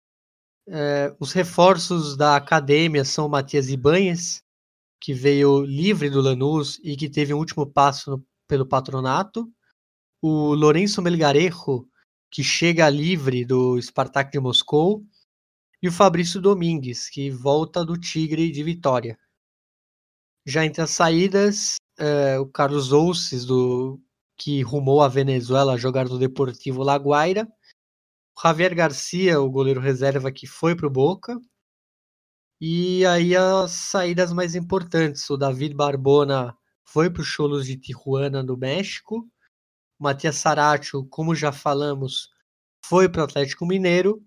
[0.67, 4.43] É, os reforços da academia são o Matias Ibanhes,
[5.01, 9.51] que veio livre do Lanús e que teve um último passo no, pelo patronato.
[10.23, 11.87] O Lourenço Melgarejo,
[12.31, 15.05] que chega livre do Spartak de Moscou.
[15.85, 19.19] E o Fabrício Domingues, que volta do Tigre de Vitória.
[20.43, 24.01] Já entre as saídas, é, o Carlos Ouces, do,
[24.35, 27.47] que rumou a Venezuela a jogar no Deportivo La Guaira.
[28.35, 31.39] O Javier Garcia, o goleiro reserva, que foi para o Boca.
[32.59, 38.43] E aí as saídas mais importantes, o David Barbona foi para os Cholos de Tijuana,
[38.43, 39.29] no México.
[39.99, 42.31] O Matias Saracho, como já falamos,
[42.87, 44.25] foi para o Atlético Mineiro.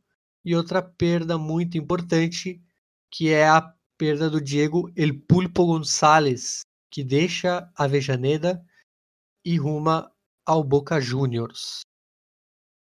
[0.48, 2.64] E outra perda muito importante,
[3.12, 3.62] que é a
[3.98, 8.66] perda do Diego El Pulpo Gonçalves, que deixa a Vejaneda
[9.44, 10.10] e ruma
[10.46, 11.82] ao Boca Juniors.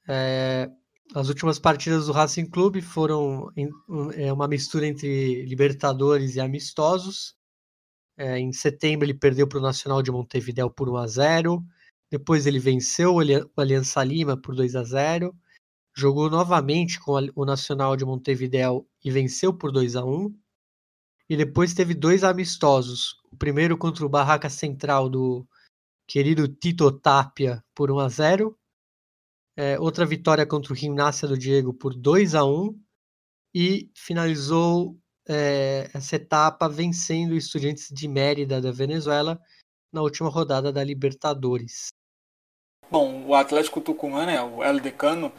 [0.08, 0.70] É,
[1.14, 3.68] as últimas partidas do Racing Clube foram em,
[4.14, 7.34] é, uma mistura entre Libertadores e amistosos.
[8.16, 11.62] É, em setembro ele perdeu para o Nacional de Montevideo por 1 a 0.
[12.10, 15.36] Depois ele venceu o Aliança Lima por 2 a 0.
[15.94, 20.34] Jogou novamente com o Nacional de Montevideo e venceu por 2 a 1.
[21.28, 23.20] E depois teve dois amistosos.
[23.30, 25.46] O primeiro contra o Barraca Central do
[26.06, 28.58] querido Tito Tapia por 1 a 0
[29.56, 32.78] é, outra vitória contra o Gimnasia do Diego por 2 a 1
[33.54, 39.38] e finalizou é, essa etapa vencendo o Estudiantes de Mérida da Venezuela
[39.92, 41.88] na última rodada da Libertadores.
[42.90, 45.32] Bom, o Atlético Tucumã, né, o El Decano,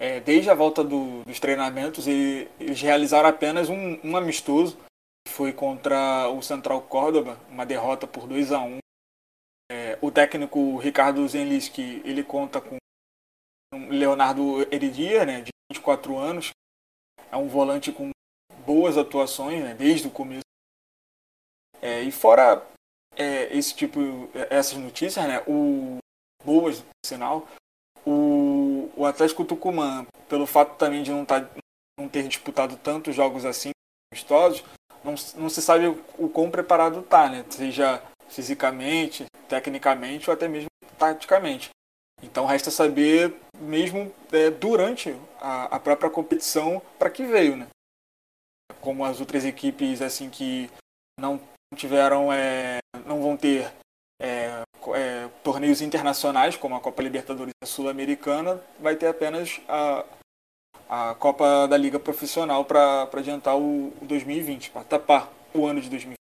[0.00, 4.78] é, desde a volta do, dos treinamentos, eles realizaram apenas um, um amistoso,
[5.26, 8.78] que foi contra o Central Córdoba, uma derrota por 2 a 1
[9.70, 12.78] é, O técnico Ricardo Zenliski, ele conta com
[13.90, 16.50] Leonardo Heridier, né, de 24 anos,
[17.30, 18.10] é um volante com
[18.64, 20.40] boas atuações né, desde o começo.
[21.82, 22.66] É, e fora
[23.16, 24.00] é, esse tipo,
[24.48, 25.98] essas notícias, né, o
[26.42, 27.46] boas, sinal,
[29.00, 31.48] o, Atlético Tucumã, pelo fato também de não, tá,
[31.98, 33.70] não ter disputado tantos jogos assim,
[34.12, 34.62] amistosos,
[35.02, 35.86] não, não se sabe
[36.18, 41.70] o quão preparado está, né, seja fisicamente, tecnicamente ou até mesmo taticamente.
[42.22, 47.66] Então resta saber, mesmo é, durante a, a, própria competição, para que veio, né?
[48.80, 50.70] Como as outras equipes assim que
[51.18, 51.40] não
[51.74, 53.72] tiveram, é, não vão ter
[54.20, 54.62] é,
[54.94, 60.04] é torneios internacionais, como a Copa Libertadores Sul-Americana, vai ter apenas a,
[60.88, 65.88] a Copa da Liga Profissional para adiantar o, o 2020, para tapar o ano de
[65.88, 66.16] 2020.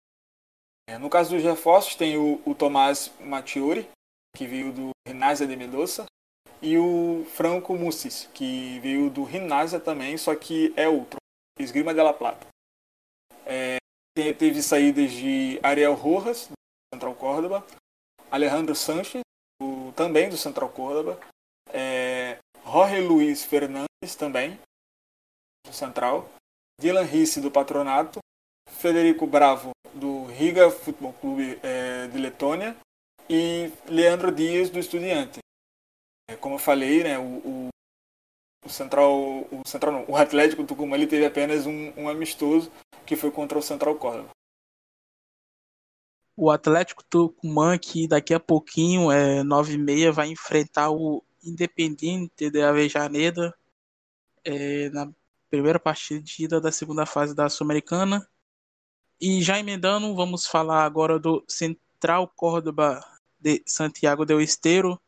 [0.88, 3.88] É, no caso dos reforços, tem o, o Tomás Mattiori,
[4.36, 6.06] que veio do Rinásia de Mendoza,
[6.62, 11.18] e o Franco Mussis, que veio do Rinásia também, só que é outro,
[11.58, 12.46] Esgrima de la Plata.
[13.44, 13.78] É,
[14.14, 16.54] teve saídas de Ariel Rojas, do
[16.94, 17.64] Central Córdoba,
[18.30, 19.22] Alejandro Sanches,
[19.60, 21.18] do, também do Central Córdoba,
[21.72, 24.58] é, Jorge Luiz Fernandes, também,
[25.66, 26.28] do Central,
[26.80, 28.20] Dylan Risse, do Patronato,
[28.68, 32.76] Federico Bravo, do Riga Futebol Clube é, de Letônia,
[33.28, 35.40] e Leandro Dias do Estudiante.
[36.28, 37.68] É, como eu falei, né, o, o
[38.66, 42.70] o Central, o Central não, o Atlético Tucumã ele teve apenas um, um amistoso
[43.06, 44.28] que foi contra o Central Córdoba.
[46.36, 52.50] O Atlético Tucumã que daqui a pouquinho é 9 e meia vai enfrentar o Independiente
[52.50, 53.56] de Avejaneda
[54.44, 55.10] é, na
[55.48, 58.28] primeira partida da segunda fase da Sul-Americana.
[59.18, 63.02] E já emendando, vamos falar agora do Central Córdoba
[63.40, 65.00] de Santiago del Estero,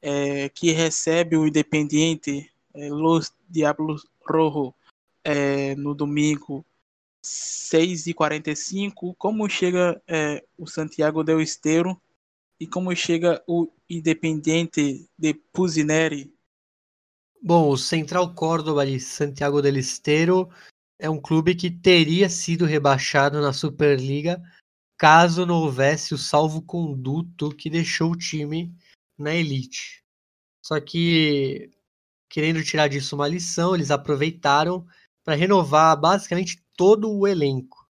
[0.00, 4.74] é, que recebe o Independiente é, Los Diablos Rojo
[5.22, 6.64] é, no domingo
[7.24, 9.14] 6h45.
[9.16, 12.00] Como chega é, o Santiago del Estero
[12.58, 16.34] e como chega o Independiente de Pusineri?
[17.42, 20.48] Bom, o Central Córdoba de Santiago del Estero
[20.98, 24.40] é um clube que teria sido rebaixado na Superliga
[24.96, 28.72] caso não houvesse o salvo-conduto que deixou o time
[29.18, 30.04] na elite.
[30.64, 31.72] Só que,
[32.28, 34.86] querendo tirar disso uma lição, eles aproveitaram
[35.24, 37.86] para renovar basicamente todo o elenco.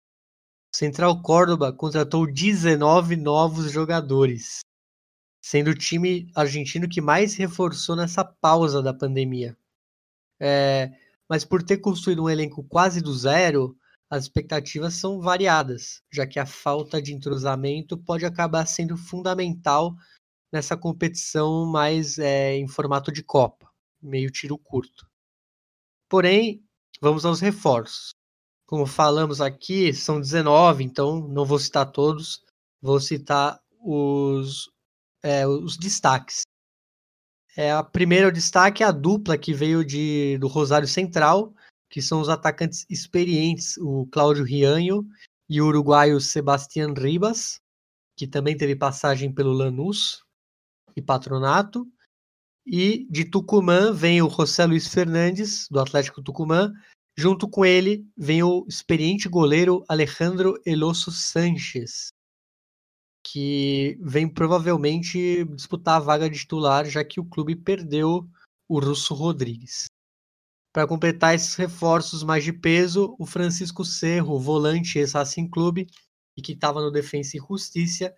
[0.75, 4.61] Central Córdoba contratou 19 novos jogadores,
[5.43, 9.57] sendo o time argentino que mais reforçou nessa pausa da pandemia.
[10.39, 10.93] É,
[11.29, 13.77] mas por ter construído um elenco quase do zero,
[14.11, 19.97] as expectativas são variadas, já que a falta de entrosamento pode acabar sendo fundamental
[20.53, 23.69] nessa competição mais é, em formato de Copa,
[24.01, 25.09] meio tiro curto.
[26.09, 26.66] Porém,
[27.01, 28.11] vamos aos reforços.
[28.67, 32.43] Como falamos aqui, são 19, então não vou citar todos,
[32.83, 34.71] vou citar os,
[35.23, 36.43] é, os destaques.
[37.57, 41.55] É, a primeira destaque é a dupla que veio de, do Rosário Central,
[41.89, 45.07] que são os atacantes experientes, o Cláudio Rianho
[45.49, 47.61] e o uruguaio Sebastián Ribas,
[48.17, 50.23] que também teve passagem pelo Lanús
[50.97, 51.87] e Patronato.
[52.67, 56.73] E de Tucumã vem o José Luiz Fernandes, do Atlético Tucumã.
[57.17, 62.09] Junto com ele vem o experiente goleiro Alejandro Eloso Sanches,
[63.25, 68.29] que vem provavelmente disputar a vaga de titular, já que o clube perdeu
[68.69, 69.87] o Russo Rodrigues.
[70.75, 75.87] Para completar esses reforços mais de peso, o Francisco Cerro, volante ex-Racing Clube
[76.37, 78.15] e que estava no Defensa e Justiça,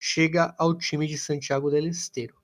[0.00, 2.41] chega ao time de Santiago del Estero.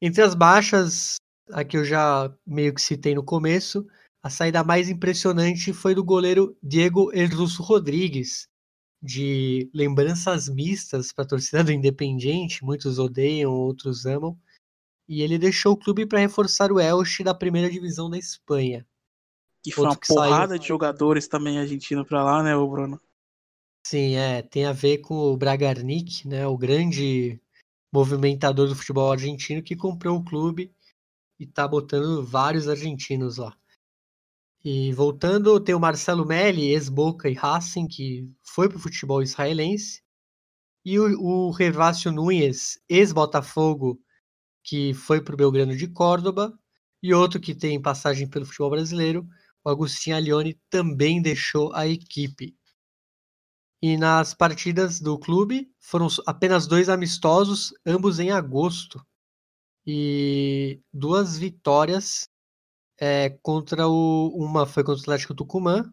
[0.00, 1.16] Entre as baixas,
[1.50, 3.86] a que eu já meio que citei no começo,
[4.22, 8.48] a saída mais impressionante foi do goleiro Diego El Russo Rodrigues,
[9.02, 14.38] de lembranças mistas para a torcida do Independiente, muitos odeiam, outros amam,
[15.08, 18.86] e ele deixou o clube para reforçar o Elche da primeira divisão da Espanha.
[19.62, 20.58] Que foi uma porrada saiu...
[20.58, 23.00] de jogadores também argentinos para lá, né, Bruno?
[23.86, 27.40] Sim, é, tem a ver com o Bragarnik, né, o grande
[27.92, 30.72] movimentador do futebol argentino que comprou o clube
[31.38, 33.56] e tá botando vários argentinos lá.
[34.62, 40.02] E voltando, tem o Marcelo Melli, ex-Boca e Racing, que foi pro futebol israelense.
[40.84, 43.98] E o, o Revácio Nunes, ex-Botafogo
[44.62, 46.52] que foi para o Belgrano de Córdoba,
[47.02, 49.26] e outro que tem passagem pelo futebol brasileiro,
[49.64, 52.54] o Agostinho Alione, também deixou a equipe.
[53.82, 59.04] E nas partidas do clube foram apenas dois amistosos, ambos em agosto,
[59.86, 62.28] e duas vitórias
[62.98, 64.28] é, contra o.
[64.34, 65.90] Uma foi contra o Atlético Tucumã,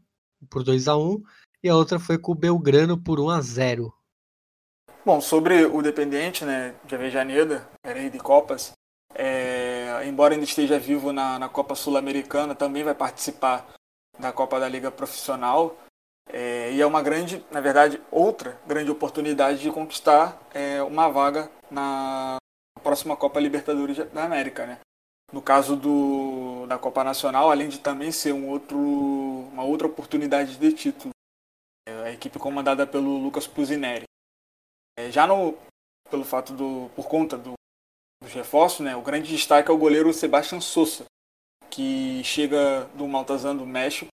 [0.49, 1.23] por 2 a 1
[1.63, 3.93] e a outra foi com o Belgrano por 1 a 0
[5.03, 8.73] Bom, sobre o Dependiente, né, de Avejaneda, rei de Copas,
[9.15, 13.73] é, embora ainda esteja vivo na, na Copa Sul-Americana, também vai participar
[14.19, 15.77] da Copa da Liga Profissional.
[16.29, 21.51] É, e é uma grande, na verdade, outra grande oportunidade de conquistar é, uma vaga
[21.69, 22.37] na
[22.81, 24.65] próxima Copa Libertadores da América.
[24.65, 24.79] Né?
[25.31, 30.57] No caso do, da Copa Nacional, além de também ser um outro, uma outra oportunidade
[30.57, 31.11] de título.
[31.87, 34.05] É, a equipe comandada pelo Lucas Pusineri.
[34.97, 35.55] É, já no,
[36.09, 37.53] pelo fato do, por conta do,
[38.21, 41.05] dos reforços, né, o grande destaque é o goleiro Sebastião Sousa,
[41.69, 44.09] que chega do Maltazan do México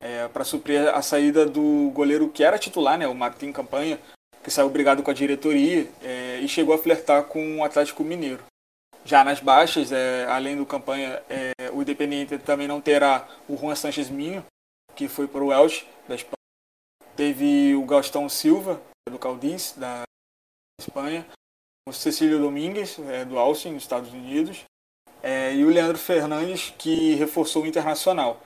[0.00, 3.98] é, para suprir a saída do goleiro que era titular, né, o Martim Campanha,
[4.42, 8.42] que saiu brigado com a diretoria é, e chegou a flertar com o Atlético Mineiro.
[9.04, 13.74] Já nas baixas, é, além do Campanha, é, o Independiente também não terá o Juan
[13.74, 14.44] Sanches Minho,
[14.94, 16.36] que foi para o Elche, da Espanha.
[17.16, 20.02] Teve o Gastão Silva, do Caldiz, da
[20.80, 21.26] Espanha,
[21.88, 24.64] o Cecílio Domingues, é, do Austin, nos Estados Unidos,
[25.22, 28.40] é, e o Leandro Fernandes, que reforçou o Internacional.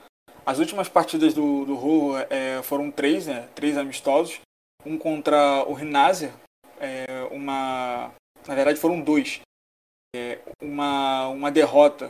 [0.45, 4.39] As últimas partidas do, do Rojo é, foram três, né, três amistosos,
[4.85, 6.31] um contra o Rinásia,
[6.79, 8.11] é, uma,
[8.47, 9.41] na verdade foram dois,
[10.15, 12.07] é, uma, uma derrota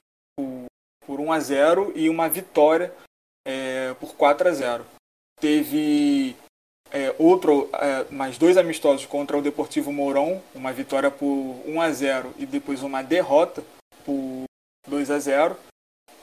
[1.05, 2.93] por 1 a 0 e uma vitória
[3.47, 4.85] é, por 4 a 0.
[5.39, 6.35] Teve
[6.91, 11.25] é, outro, é, mais dois amistosos contra o Deportivo Mourão, uma vitória por
[11.65, 13.63] 1 a 0 e depois uma derrota
[14.03, 14.43] por
[14.87, 15.57] 2 a 0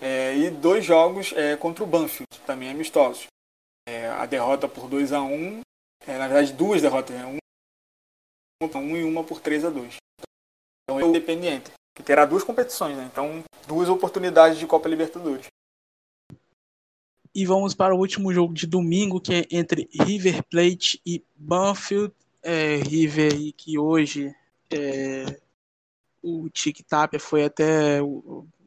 [0.03, 3.27] é, e dois jogos é, contra o Banfield, também amistosos.
[3.89, 5.61] É, a derrota por 2 a 1
[6.07, 7.24] é, na verdade duas derrotas, né?
[7.27, 9.97] um, um e uma por 3 a 2
[10.85, 13.09] Então é o Independiente, que terá duas competições, né?
[13.11, 15.47] então duas oportunidades de Copa Libertadores.
[17.35, 22.12] E vamos para o último jogo de domingo, que é entre River Plate e Banfield.
[22.43, 24.35] É, River que hoje
[24.70, 25.41] é,
[26.20, 28.03] o Tic Tapia foi até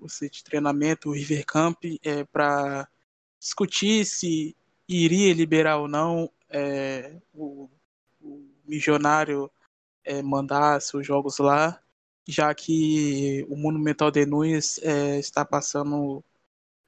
[0.05, 2.87] o de treinamento, o River Camp, é, para
[3.39, 4.55] discutir se
[4.87, 7.69] iria liberar ou não é, o,
[8.21, 9.51] o Missionário
[10.03, 11.81] é, mandar seus jogos lá,
[12.27, 16.23] já que o Monumental de Nunes é, está passando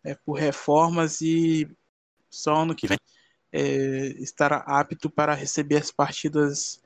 [0.03, 1.69] é, por reformas e
[2.29, 2.97] só ano que vem
[3.51, 6.81] é, estará apto para receber as partidas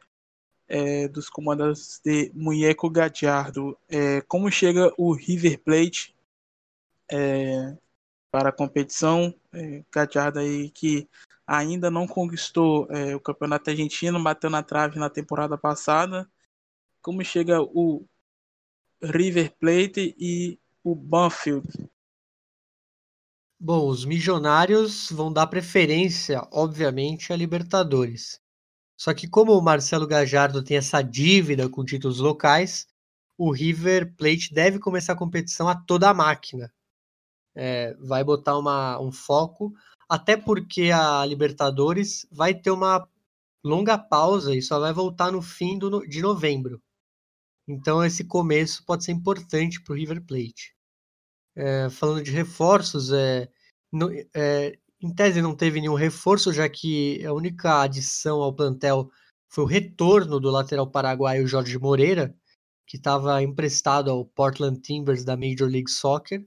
[0.68, 3.78] é, dos comandantes de Muñeco Gadiardo.
[4.28, 6.16] Como chega o River Plate
[7.12, 7.78] é,
[8.32, 9.34] para a competição?
[9.54, 9.84] É,
[10.38, 11.08] aí que
[11.46, 16.30] ainda não conquistou é, o campeonato argentino, bateu na trave na temporada passada.
[17.02, 18.06] Como chega o
[19.02, 21.68] River Plate e o Banfield
[23.64, 28.42] Bom, os milionários vão dar preferência, obviamente, a Libertadores.
[28.98, 32.88] Só que como o Marcelo Gajardo tem essa dívida com títulos locais,
[33.38, 36.74] o River Plate deve começar a competição a toda a máquina.
[37.56, 39.73] É, vai botar uma, um foco,
[40.10, 43.07] até porque a Libertadores vai ter uma
[43.64, 46.82] longa pausa e só vai voltar no fim do, de novembro.
[47.68, 50.76] Então esse começo pode ser importante para o River Plate.
[51.56, 53.49] É, falando de reforços, é,
[53.91, 59.10] no, é, em tese não teve nenhum reforço, já que a única adição ao plantel
[59.49, 62.34] foi o retorno do lateral paraguaio Jorge Moreira,
[62.88, 66.45] que estava emprestado ao Portland Timbers da Major League Soccer.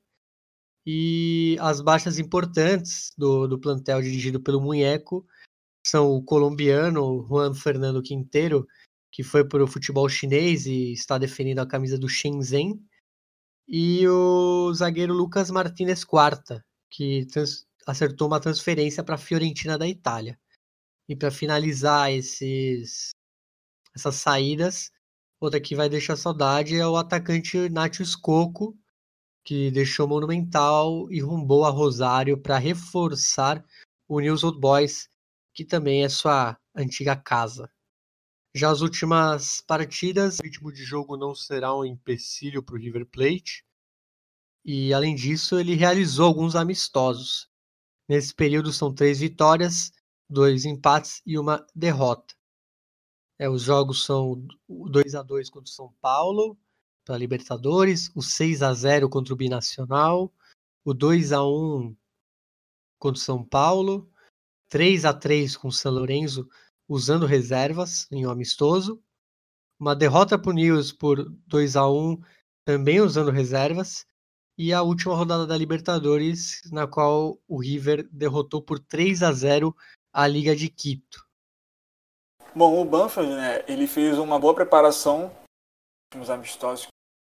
[0.86, 5.27] E as baixas importantes do, do plantel dirigido pelo Munheco
[5.86, 8.66] são o colombiano Juan Fernando Quinteiro,
[9.11, 12.82] que foi para o futebol chinês e está defendendo a camisa do Shenzhen,
[13.66, 17.27] e o zagueiro Lucas Martinez Quarta, que
[17.86, 20.39] acertou uma transferência para a Fiorentina da Itália.
[21.09, 23.11] E para finalizar esses,
[23.94, 24.90] essas saídas,
[25.40, 28.77] outra que vai deixar saudade é o atacante Nacho Scocco,
[29.44, 33.64] que deixou Monumental e rumbou a Rosário para reforçar
[34.08, 35.08] o News Old Boys,
[35.52, 37.70] que também é sua antiga casa.
[38.54, 43.04] Já as últimas partidas, o ritmo de jogo não será um empecilho para o River
[43.06, 43.64] Plate.
[44.64, 47.48] E além disso, ele realizou alguns amistosos.
[48.08, 49.92] Nesse período são três vitórias,
[50.30, 52.34] dois empates e uma derrota.
[53.38, 56.56] É, os jogos são o 2 a 2 contra o São Paulo,
[57.05, 60.32] para Libertadores, o 6 a 0 contra o Binacional,
[60.85, 61.94] o 2 a 1
[62.98, 64.10] contra o São Paulo,
[64.68, 66.48] 3 a 3 com o São Lourenço
[66.89, 69.02] usando reservas em um amistoso.
[69.78, 72.20] Uma derrota para o News por 2 a 1
[72.64, 74.06] também usando reservas.
[74.56, 79.74] E a última rodada da Libertadores, na qual o River derrotou por 3 a 0
[80.12, 81.26] a Liga de Quito.
[82.55, 85.32] Bom, o Banfield, né, ele fez uma boa preparação
[86.16, 86.86] nos amistosos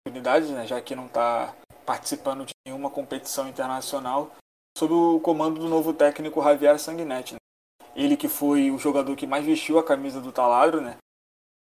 [0.06, 4.32] unidades, né, já que não está participando de nenhuma competição internacional,
[4.76, 7.34] sob o comando do novo técnico Javier Sanguinetti.
[7.34, 7.38] Né?
[7.98, 10.96] ele que foi o jogador que mais vestiu a camisa do Taladro, né?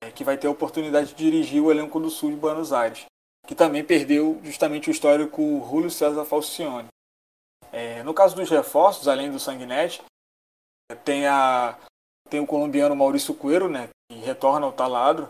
[0.02, 3.04] É, que vai ter a oportunidade de dirigir o elenco do Sul de Buenos Aires,
[3.46, 6.88] que também perdeu justamente o histórico Julio César Falcione.
[7.72, 10.02] É, no caso dos reforços, além do Sanguinetti,
[11.04, 11.76] tem, a,
[12.30, 15.28] tem o colombiano Maurício Coelho, né, que retorna ao Taladro,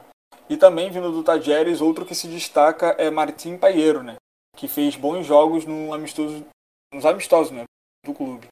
[0.48, 4.16] e também vindo do Tajeres, outro que se destaca é Martim Paieiro, né,
[4.56, 6.44] que fez bons jogos no amistoso,
[6.92, 7.64] nos amistosos né,
[8.04, 8.48] do clube.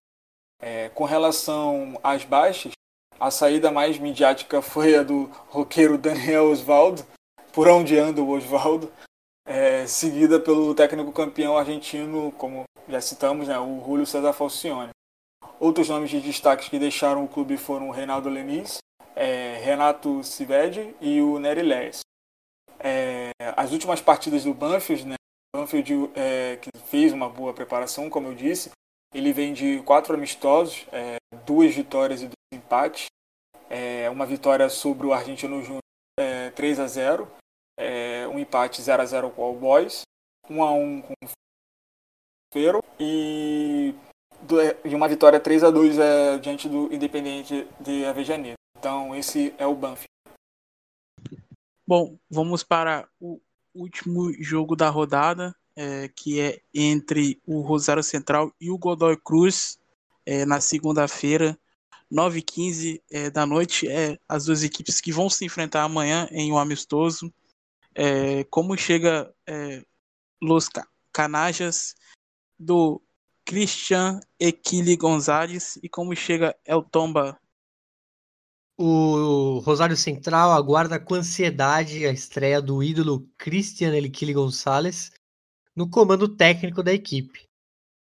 [0.61, 2.73] É, com relação às baixas,
[3.19, 7.05] a saída mais midiática foi a do roqueiro Daniel Osvaldo,
[7.53, 8.93] por onde anda o Osvaldo,
[9.45, 14.91] é, seguida pelo técnico campeão argentino, como já citamos, né, o Julio César Falcione.
[15.59, 18.79] Outros nomes de destaques que deixaram o clube foram o Reinaldo Lenis,
[19.19, 22.01] é, Renato Civede e o Nery Lees.
[22.79, 25.17] É, as últimas partidas do Banfield, né,
[25.55, 28.71] Banfield é, que fez uma boa preparação, como eu disse,
[29.13, 33.07] ele vem de quatro amistosos, é, duas vitórias e dois empates.
[33.69, 35.83] É, uma vitória sobre o Argentino Júnior
[36.19, 37.29] é, 3 a 0
[37.79, 40.03] é, um empate 0 a 0 com o All Boys,
[40.49, 41.15] 1 a 1 com
[42.53, 43.95] Feiro e,
[44.85, 48.58] e uma vitória 3 a 2 é, diante do Independiente de Avejaneira.
[48.79, 50.05] Então esse é o Banff.
[51.85, 53.41] Bom, vamos para o
[53.75, 59.81] último jogo da rodada, é, que é entre o Rosário Central e o Godoy Cruz,
[60.25, 61.59] é, na segunda-feira,
[62.13, 63.89] 9h15 é, da noite.
[63.89, 67.33] É, as duas equipes que vão se enfrentar amanhã em um amistoso.
[67.95, 69.83] É, como chega é,
[70.41, 70.69] Los
[71.13, 71.97] Canajas
[72.57, 73.03] do
[73.45, 77.41] Christian Equili Gonzalez e como chega El Tomba
[78.81, 85.11] o Rosário Central aguarda com ansiedade a estreia do ídolo Christian Eliquili Gonçalves
[85.75, 87.49] no comando técnico da equipe.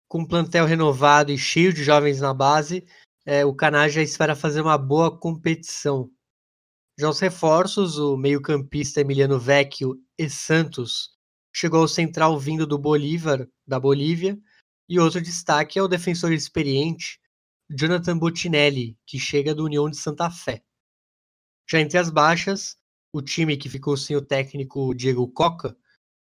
[0.06, 2.86] Com um plantel renovado e cheio de jovens na base,
[3.24, 6.10] é, o Canaja espera fazer uma boa competição.
[6.98, 11.10] Já os reforços, o meio-campista Emiliano Vecchio e Santos
[11.54, 14.38] chegou ao Central vindo do Bolívar, da Bolívia,
[14.88, 17.18] e outro destaque é o defensor experiente
[17.68, 20.62] Jonathan Bottinelli, que chega do União de Santa Fé.
[21.68, 22.76] Já entre as baixas,
[23.12, 25.76] o time que ficou sem o técnico Diego Coca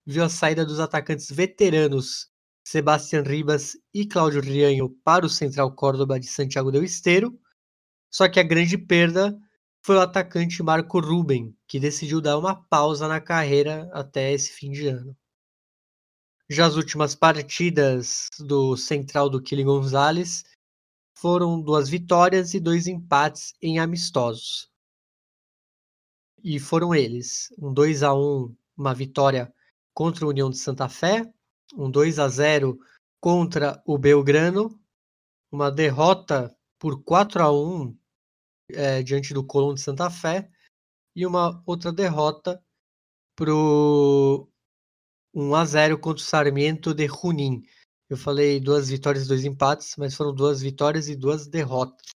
[0.05, 2.29] viu a saída dos atacantes veteranos
[2.65, 7.37] Sebastián Ribas e Cláudio Rianho para o Central Córdoba de Santiago del Esteiro,
[8.09, 9.37] só que a grande perda
[9.81, 14.71] foi o atacante Marco Ruben, que decidiu dar uma pausa na carreira até esse fim
[14.71, 15.15] de ano.
[16.49, 20.43] Já as últimas partidas do Central do Kili Gonzalez
[21.19, 24.69] foram duas vitórias e dois empates em amistosos.
[26.43, 29.51] E foram eles: um 2 a 1 uma vitória
[29.93, 31.31] contra a União de Santa Fé,
[31.75, 32.79] um 2 a 0
[33.19, 34.79] contra o Belgrano,
[35.51, 37.97] uma derrota por 4 a 1
[38.69, 40.49] é, diante do Colón de Santa Fé
[41.15, 42.63] e uma outra derrota
[43.35, 44.47] pro
[45.33, 47.63] 1 a 0 contra o Sarmiento de Junín.
[48.09, 52.07] Eu falei duas vitórias e dois empates, mas foram duas vitórias e duas derrotas.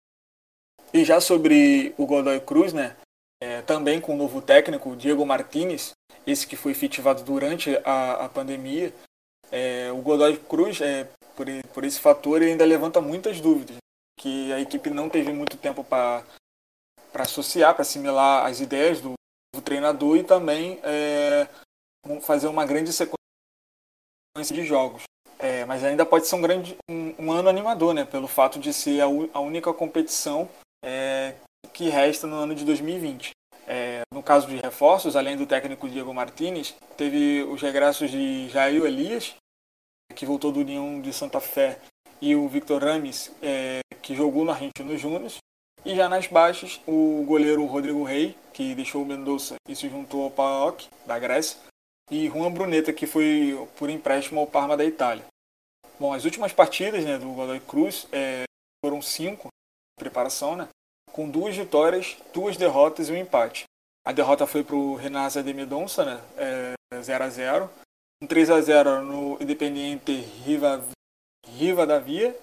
[0.93, 2.95] E já sobre o Godoy Cruz, né?
[3.41, 5.93] É, também com o novo técnico, Diego Martinez,
[6.26, 8.93] esse que foi efetivado durante a, a pandemia.
[9.51, 13.77] É, o Godoy Cruz, é, por, por esse fator, ainda levanta muitas dúvidas.
[14.18, 16.23] Que a equipe não teve muito tempo para
[17.15, 19.13] associar, para assimilar as ideias do,
[19.53, 21.49] do treinador e também é,
[22.22, 23.18] fazer uma grande sequência
[24.55, 25.03] de jogos.
[25.41, 28.05] É, mas ainda pode ser um grande um, um, ano animador, né?
[28.05, 30.47] Pelo fato de ser a, a única competição
[30.85, 31.34] é,
[31.73, 33.31] que resta no ano de 2020.
[33.68, 38.84] É, no caso de reforços, além do técnico Diego Martinez, teve os regressos de Jair
[38.85, 39.34] Elias,
[40.15, 41.80] que voltou do União de Santa Fé,
[42.22, 45.31] e o Victor Rames, é, que jogou no Argentino Júnior.
[45.84, 50.23] E já nas baixas, o goleiro Rodrigo Rei, que deixou o Mendoza e se juntou
[50.23, 51.57] ao PAOK, da Grécia,
[52.11, 55.30] e Juan Bruneta, que foi por empréstimo ao Parma da Itália.
[56.01, 58.45] Bom, as últimas partidas né, do Godoy Cruz é,
[58.83, 59.49] foram cinco,
[59.99, 60.67] preparação, né?
[61.11, 63.65] Com duas vitórias, duas derrotas e um empate.
[64.03, 66.19] A derrota foi para o Renasa de Medonça, né?
[66.91, 67.69] É, 0 a 0
[68.19, 70.11] Um 3 a 0 no Independiente
[70.43, 70.83] Riva,
[71.45, 72.35] Riva da Via.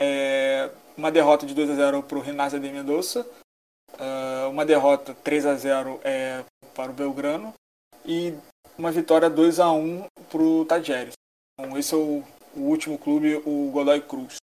[0.00, 3.24] É, uma derrota de 2 a 0 para o Renasa de Mendoza.
[3.92, 6.44] Uh, uma derrota 3 a 0 é,
[6.74, 7.54] para o Belgrano.
[8.04, 8.34] E
[8.76, 11.14] uma vitória 2 a 1 para o Tajeres.
[11.56, 12.24] Então, esse é o
[12.56, 14.36] o último clube, o Godoy Cruz.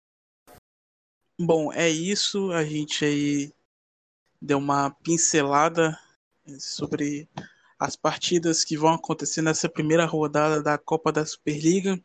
[1.39, 2.51] Bom, é isso.
[2.51, 3.53] A gente aí
[4.41, 5.97] deu uma pincelada
[6.59, 7.27] sobre
[7.79, 11.99] as partidas que vão acontecer nessa primeira rodada da Copa da Superliga.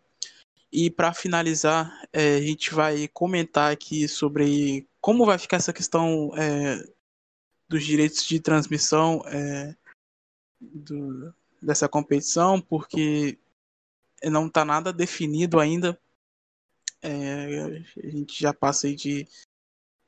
[0.70, 6.32] E para finalizar, é, a gente vai comentar aqui sobre como vai ficar essa questão
[6.36, 6.84] é,
[7.68, 9.74] dos direitos de transmissão é,
[10.60, 13.38] do, dessa competição, porque
[14.30, 15.98] não está nada definido ainda.
[17.02, 19.28] É, a gente já passa aí de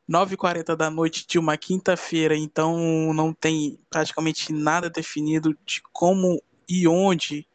[0.09, 6.87] 9h40 da noite de uma quinta-feira, então não tem praticamente nada definido de como e
[6.87, 7.47] onde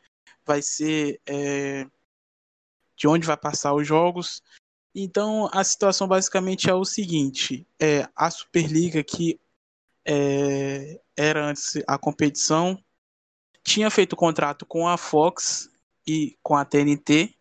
[0.45, 1.87] vai ser, é,
[2.95, 4.43] de onde vai passar os jogos.
[4.93, 9.39] Então a situação basicamente é o seguinte: é, a Superliga, que
[10.05, 12.77] é, era antes a competição,
[13.63, 15.70] tinha feito contrato com a Fox
[16.05, 17.33] e com a TNT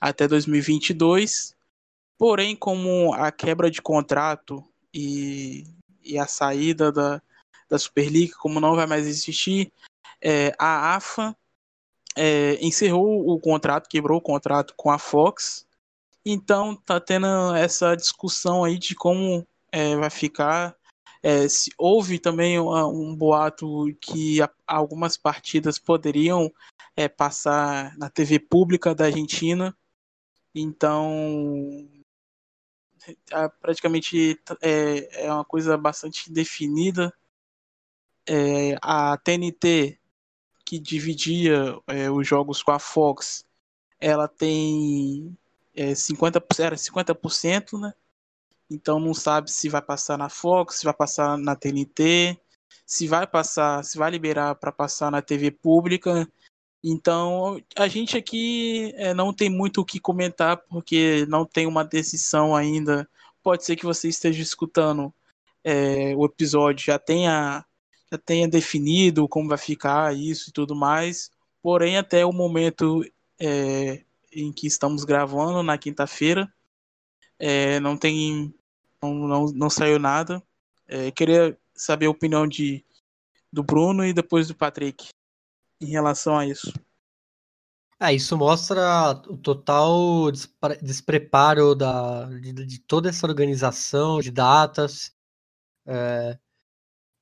[0.00, 1.54] até 2022.
[2.18, 5.64] Porém, como a quebra de contrato e,
[6.02, 7.20] e a saída da,
[7.68, 9.70] da Superliga, como não vai mais existir,
[10.22, 11.36] é, a AFA
[12.16, 15.66] é, encerrou o contrato, quebrou o contrato com a Fox.
[16.24, 20.74] Então tá tendo essa discussão aí de como é, vai ficar.
[21.28, 26.54] É, se, houve também um, um boato que a, algumas partidas poderiam
[26.94, 29.76] é, passar na TV pública da Argentina.
[30.54, 31.90] Então,
[33.60, 37.12] praticamente é, é uma coisa bastante definida.
[38.24, 39.98] É, a TNT,
[40.64, 43.44] que dividia é, os jogos com a Fox,
[43.98, 45.36] ela tem
[45.74, 47.92] é, 50%, era 50%, né?
[48.70, 52.38] Então não sabe se vai passar na Fox, se vai passar na TNT,
[52.84, 56.28] se vai passar, se vai liberar para passar na TV pública.
[56.82, 61.84] Então a gente aqui é, não tem muito o que comentar porque não tem uma
[61.84, 63.08] decisão ainda.
[63.42, 65.12] Pode ser que você esteja escutando
[65.64, 67.64] é, o episódio já tenha
[68.10, 71.30] já tenha definido como vai ficar isso e tudo mais.
[71.62, 73.04] Porém até o momento
[73.38, 76.52] é, em que estamos gravando na quinta-feira
[77.38, 78.54] é, não tem.
[79.02, 80.42] Não, não, não saiu nada.
[80.88, 82.84] É, queria saber a opinião de,
[83.52, 85.08] do Bruno e depois do Patrick
[85.80, 86.72] em relação a isso.
[87.98, 90.30] É, isso mostra o total
[90.82, 95.14] despreparo da, de, de toda essa organização de datas.
[95.86, 96.38] É,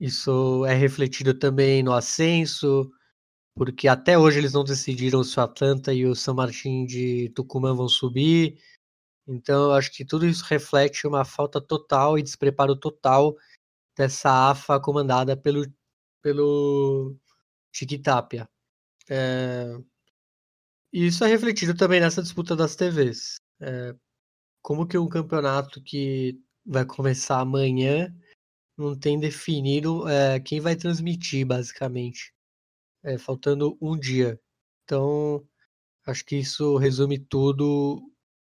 [0.00, 2.90] isso é refletido também no ascenso,
[3.54, 7.72] porque até hoje eles não decidiram se o Atlanta e o San Martín de Tucumã
[7.74, 8.58] vão subir.
[9.26, 13.36] Então, eu acho que tudo isso reflete uma falta total e despreparo total
[13.96, 15.66] dessa AFA comandada pelo,
[16.22, 17.16] pelo
[17.72, 18.48] Chiquitapia.
[19.08, 19.76] É...
[20.92, 23.36] E isso é refletido também nessa disputa das TVs.
[23.60, 23.94] É...
[24.62, 28.14] Como que um campeonato que vai começar amanhã
[28.76, 32.32] não tem definido é, quem vai transmitir, basicamente,
[33.02, 34.40] é, faltando um dia.
[34.84, 35.46] Então,
[36.06, 38.02] acho que isso resume tudo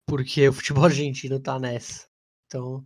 [0.09, 2.09] porque o futebol argentino tá nessa.
[2.47, 2.85] Então,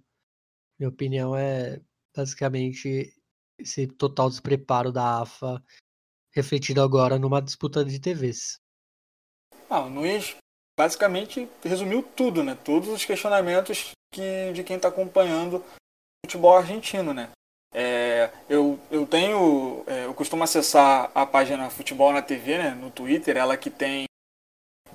[0.78, 1.80] minha opinião é
[2.14, 3.14] basicamente
[3.58, 5.62] esse total despreparo da AFA
[6.34, 8.58] refletido agora numa disputa de TVs.
[9.70, 10.36] Ah, o Nunes
[10.76, 12.54] basicamente resumiu tudo, né?
[12.54, 17.30] Todos os questionamentos que, de quem está acompanhando o futebol argentino, né?
[17.74, 22.90] É, eu, eu tenho, é, eu costumo acessar a página Futebol na TV, né, no
[22.90, 24.04] Twitter, ela que tem,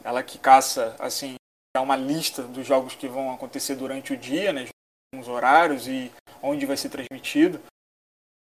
[0.04, 1.38] ela que caça, assim,
[1.78, 4.68] é uma lista dos jogos que vão acontecer durante o dia, né,
[5.16, 7.62] os horários e onde vai ser transmitido.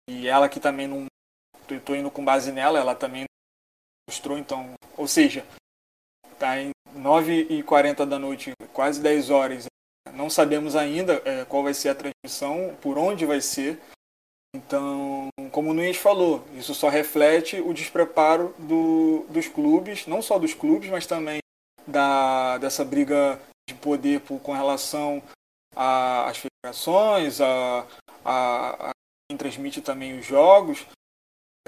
[0.08, 1.06] E ela que também não,
[1.70, 3.24] estou indo com base nela, ela também
[4.08, 5.46] mostrou, então, ou seja,
[6.38, 9.66] tá em 9h40 da noite, quase 10 horas,
[10.12, 13.80] não sabemos ainda é, qual vai ser a transmissão, por onde vai ser.
[14.54, 20.38] Então, como o Nunes falou, isso só reflete o despreparo do, dos clubes, não só
[20.38, 21.39] dos clubes, mas também
[21.90, 25.22] da, dessa briga de poder por, com relação
[25.74, 27.86] às federações, a,
[28.24, 28.90] a, a
[29.28, 30.86] quem transmite também os jogos,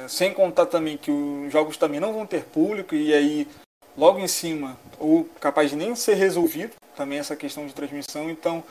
[0.09, 3.49] sem contar também que os jogos também não vão ter público e aí
[3.97, 8.65] logo em cima, ou capaz de nem ser resolvido também essa questão de transmissão, então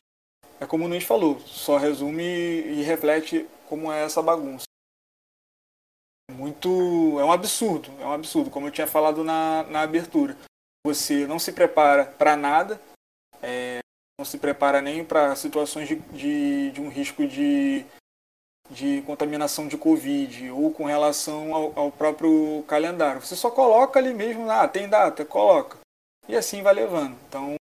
[0.60, 4.66] é como o Nunes falou, só resume e reflete como é essa bagunça.
[6.32, 6.70] Muito.
[7.20, 10.38] É um absurdo, é um absurdo, como eu tinha falado na, na abertura.
[10.86, 12.82] Você não se prepara para nada,
[13.42, 13.80] é,
[14.20, 17.86] não se prepara nem para situações de, de, de, um risco de,
[18.70, 23.22] de contaminação de Covid ou com relação ao, ao próprio calendário.
[23.22, 25.78] Você só coloca ali mesmo, ah, tem data, coloca.
[26.28, 27.18] E assim vai levando.
[27.28, 27.56] Então,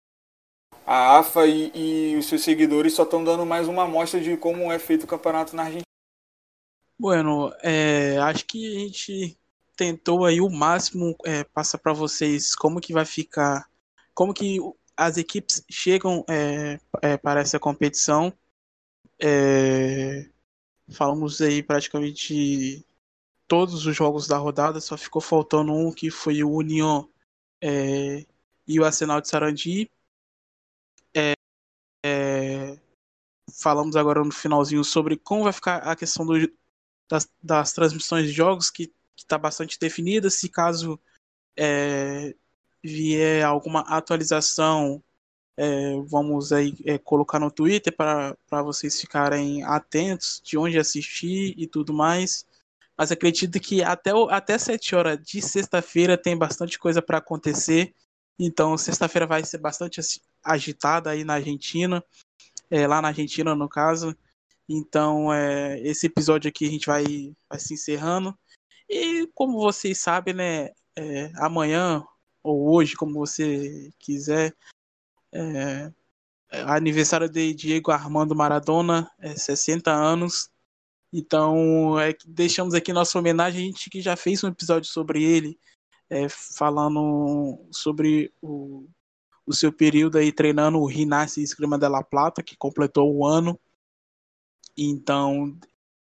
[0.86, 4.70] a AFA e, e, os seus seguidores só estão dando mais uma amostra de como
[4.70, 5.82] é feito o campeonato na Argentina.
[6.98, 9.38] Bueno, é, acho que a gente
[9.76, 13.68] tentou aí o máximo é, passar para vocês como que vai ficar,
[14.14, 14.58] como que
[14.96, 18.32] as equipes chegam é, é, para essa competição.
[19.20, 20.28] É,
[20.90, 22.84] falamos aí praticamente
[23.46, 27.08] todos os jogos da rodada, só ficou faltando um que foi o União
[27.62, 28.24] é,
[28.66, 29.90] e o Arsenal de Sarandi.
[32.04, 32.78] É,
[33.52, 36.34] falamos agora no finalzinho sobre como vai ficar a questão do,
[37.08, 40.30] das, das transmissões de jogos, que está bastante definida.
[40.30, 40.98] Se caso
[41.56, 42.34] é,
[42.82, 45.02] vier alguma atualização,
[45.56, 51.66] é, vamos aí é, colocar no Twitter para vocês ficarem atentos de onde assistir e
[51.66, 52.46] tudo mais.
[52.96, 57.94] Mas acredito que até, até 7 horas de sexta-feira tem bastante coisa para acontecer.
[58.38, 60.00] Então, sexta-feira vai ser bastante
[60.42, 62.04] agitada aí na Argentina,
[62.70, 64.16] é, lá na Argentina, no caso.
[64.68, 68.36] Então, é, esse episódio aqui a gente vai, vai se encerrando.
[68.88, 72.04] E como vocês sabem, né, é, amanhã
[72.42, 74.54] ou hoje, como você quiser,
[75.32, 75.92] é,
[76.50, 80.48] é aniversário de Diego Armando Maradona, é 60 anos.
[81.12, 83.62] Então, é, deixamos aqui nossa homenagem.
[83.62, 85.58] A gente que já fez um episódio sobre ele,
[86.08, 88.86] é, falando sobre o,
[89.44, 93.58] o seu período aí treinando o Rinassi Esgrima de La Plata, que completou o ano.
[94.76, 95.58] Então,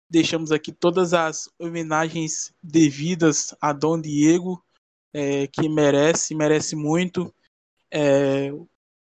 [0.08, 4.62] deixamos aqui todas as homenagens devidas a Dom Diego,
[5.12, 7.32] é, que merece, merece muito.
[7.90, 8.50] É,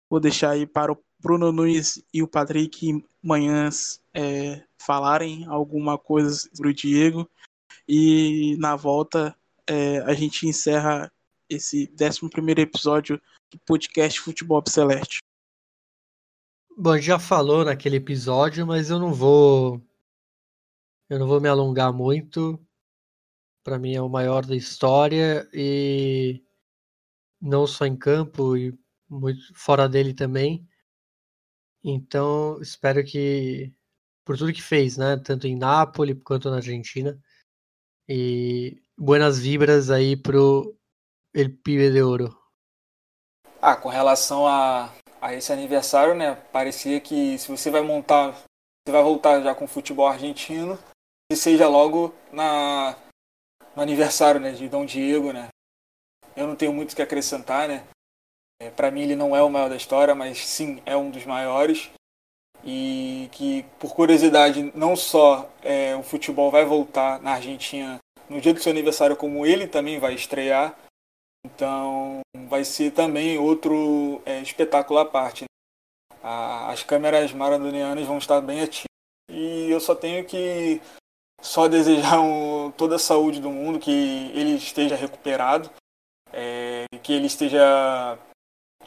[0.08, 6.34] vou deixar aí para o Bruno Nunes e o Patrick Manhãs é, falarem alguma coisa
[6.34, 7.28] sobre o Diego.
[7.88, 9.34] E na volta
[9.66, 11.10] é, a gente encerra
[11.48, 13.20] esse 11 episódio
[13.50, 15.20] do podcast Futebol Celeste.
[16.76, 19.80] Bom, já falou naquele episódio, mas eu não vou
[21.08, 22.58] eu não vou me alongar muito.
[23.64, 26.42] Para mim é o maior da história e
[27.40, 28.76] não só em campo e
[29.08, 30.66] muito fora dele também.
[31.84, 33.72] Então, espero que
[34.24, 37.18] por tudo que fez, né, tanto em Nápoles quanto na Argentina.
[38.08, 40.76] E buenas vibras aí pro
[41.34, 42.36] El Pibe de Ouro.
[43.60, 48.92] Ah, com relação a, a esse aniversário, né, parecia que se você vai montar, você
[48.92, 50.78] vai voltar já com o futebol argentino,
[51.36, 52.96] seja logo na,
[53.74, 55.48] no aniversário né, de Dom Diego, né?
[56.36, 57.84] Eu não tenho muito o que acrescentar, né?
[58.60, 61.26] É, para mim ele não é o maior da história, mas sim é um dos
[61.26, 61.90] maiores.
[62.64, 67.98] E que, por curiosidade, não só é, o futebol vai voltar na Argentina
[68.28, 70.78] no dia do seu aniversário, como ele também vai estrear.
[71.44, 75.42] Então vai ser também outro é, espetáculo à parte.
[75.42, 75.46] Né?
[76.24, 78.86] as câmeras maradonianas vão estar bem ativas.
[79.28, 80.80] E eu só tenho que
[81.42, 85.68] só desejar um, toda a saúde do mundo, que ele esteja recuperado,
[86.32, 88.16] é, que ele esteja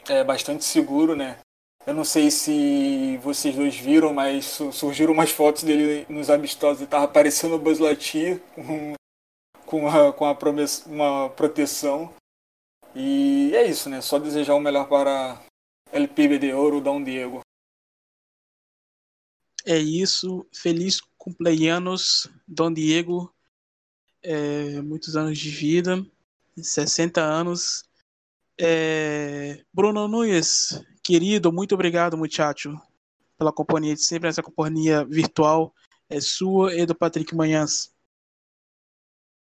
[0.08, 1.38] é, bastante seguro, né?
[1.86, 6.86] Eu não sei se vocês dois viram, mas surgiram umas fotos dele nos amistosos e
[6.86, 8.94] tava aparecendo o Buzz Lightyear com,
[9.64, 12.12] com, a, com a promessa, uma proteção.
[12.92, 14.00] E é isso, né?
[14.00, 15.40] Só desejar o melhor para
[15.92, 17.40] El Pibe de Ouro, Dom Diego.
[19.64, 20.44] É isso.
[20.52, 23.34] Feliz cumpleaños, Dom Diego.
[24.22, 26.04] É, muitos anos de vida,
[26.56, 27.84] 60 anos.
[28.58, 32.74] É, Bruno Nunes, querido, muito obrigado, muchacho,
[33.36, 35.74] pela companhia de sempre, essa companhia virtual
[36.08, 37.92] é sua e do Patrick Manhãs.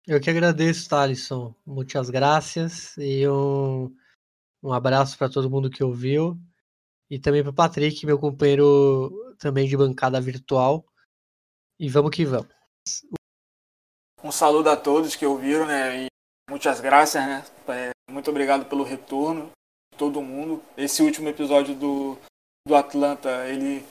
[0.06, 1.54] Eu que agradeço, Thalisson.
[1.64, 3.94] Muitas graças e um,
[4.62, 6.38] um abraço para todo mundo que ouviu.
[7.08, 10.84] E também para o Patrick, meu companheiro também de bancada virtual.
[11.80, 12.46] E vamos que vamos.
[14.22, 16.04] Um saludo a todos que ouviram, né?
[16.04, 16.06] E
[16.50, 17.42] muitas graças, né?
[17.68, 19.50] É, muito obrigado pelo retorno
[19.90, 20.62] de todo mundo.
[20.76, 22.18] Esse último episódio do,
[22.68, 23.82] do Atlanta, ele,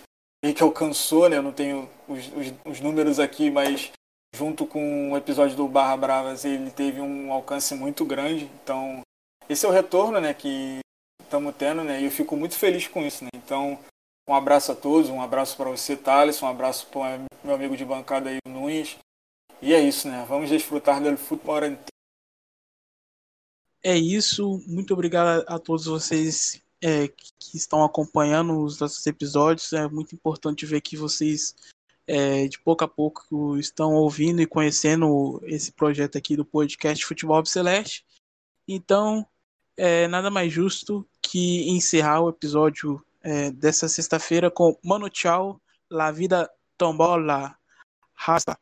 [0.44, 1.38] ele que alcançou, né?
[1.38, 3.92] Eu não tenho os, os, os números aqui, mas
[4.36, 8.46] junto com o episódio do Barra Bravas, ele teve um alcance muito grande.
[8.62, 9.02] Então,
[9.50, 10.32] esse é o retorno, né?
[10.36, 10.78] Que
[11.24, 12.00] estamos tendo, né?
[12.00, 13.32] E eu fico muito feliz com isso, né?
[13.34, 13.80] Então,
[14.30, 17.86] um abraço a todos, um abraço para você, Thales, um abraço para meu amigo de
[17.86, 18.98] bancada aí, Nunes.
[19.62, 20.26] E é isso, né?
[20.28, 21.60] Vamos desfrutar do futebol
[23.84, 24.62] É isso.
[24.68, 29.74] Muito obrigado a todos vocês é, que estão acompanhando os nossos episódios.
[29.74, 31.56] É muito importante ver que vocês,
[32.08, 37.46] é, de pouco a pouco, estão ouvindo e conhecendo esse projeto aqui do podcast Futebol
[37.46, 38.06] Celeste.
[38.68, 39.28] Então,
[39.76, 45.60] é nada mais justo que encerrar o episódio é, dessa sexta-feira com Mano Tchau,
[45.90, 46.50] La Vida
[46.80, 47.60] Tombola,
[48.26, 48.58] Rasta.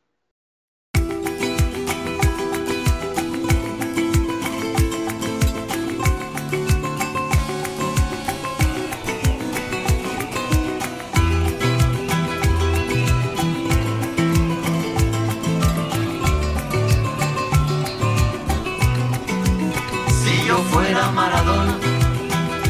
[20.10, 21.78] Si yo fuera Maradona,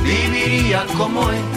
[0.04, 1.57] viviría como él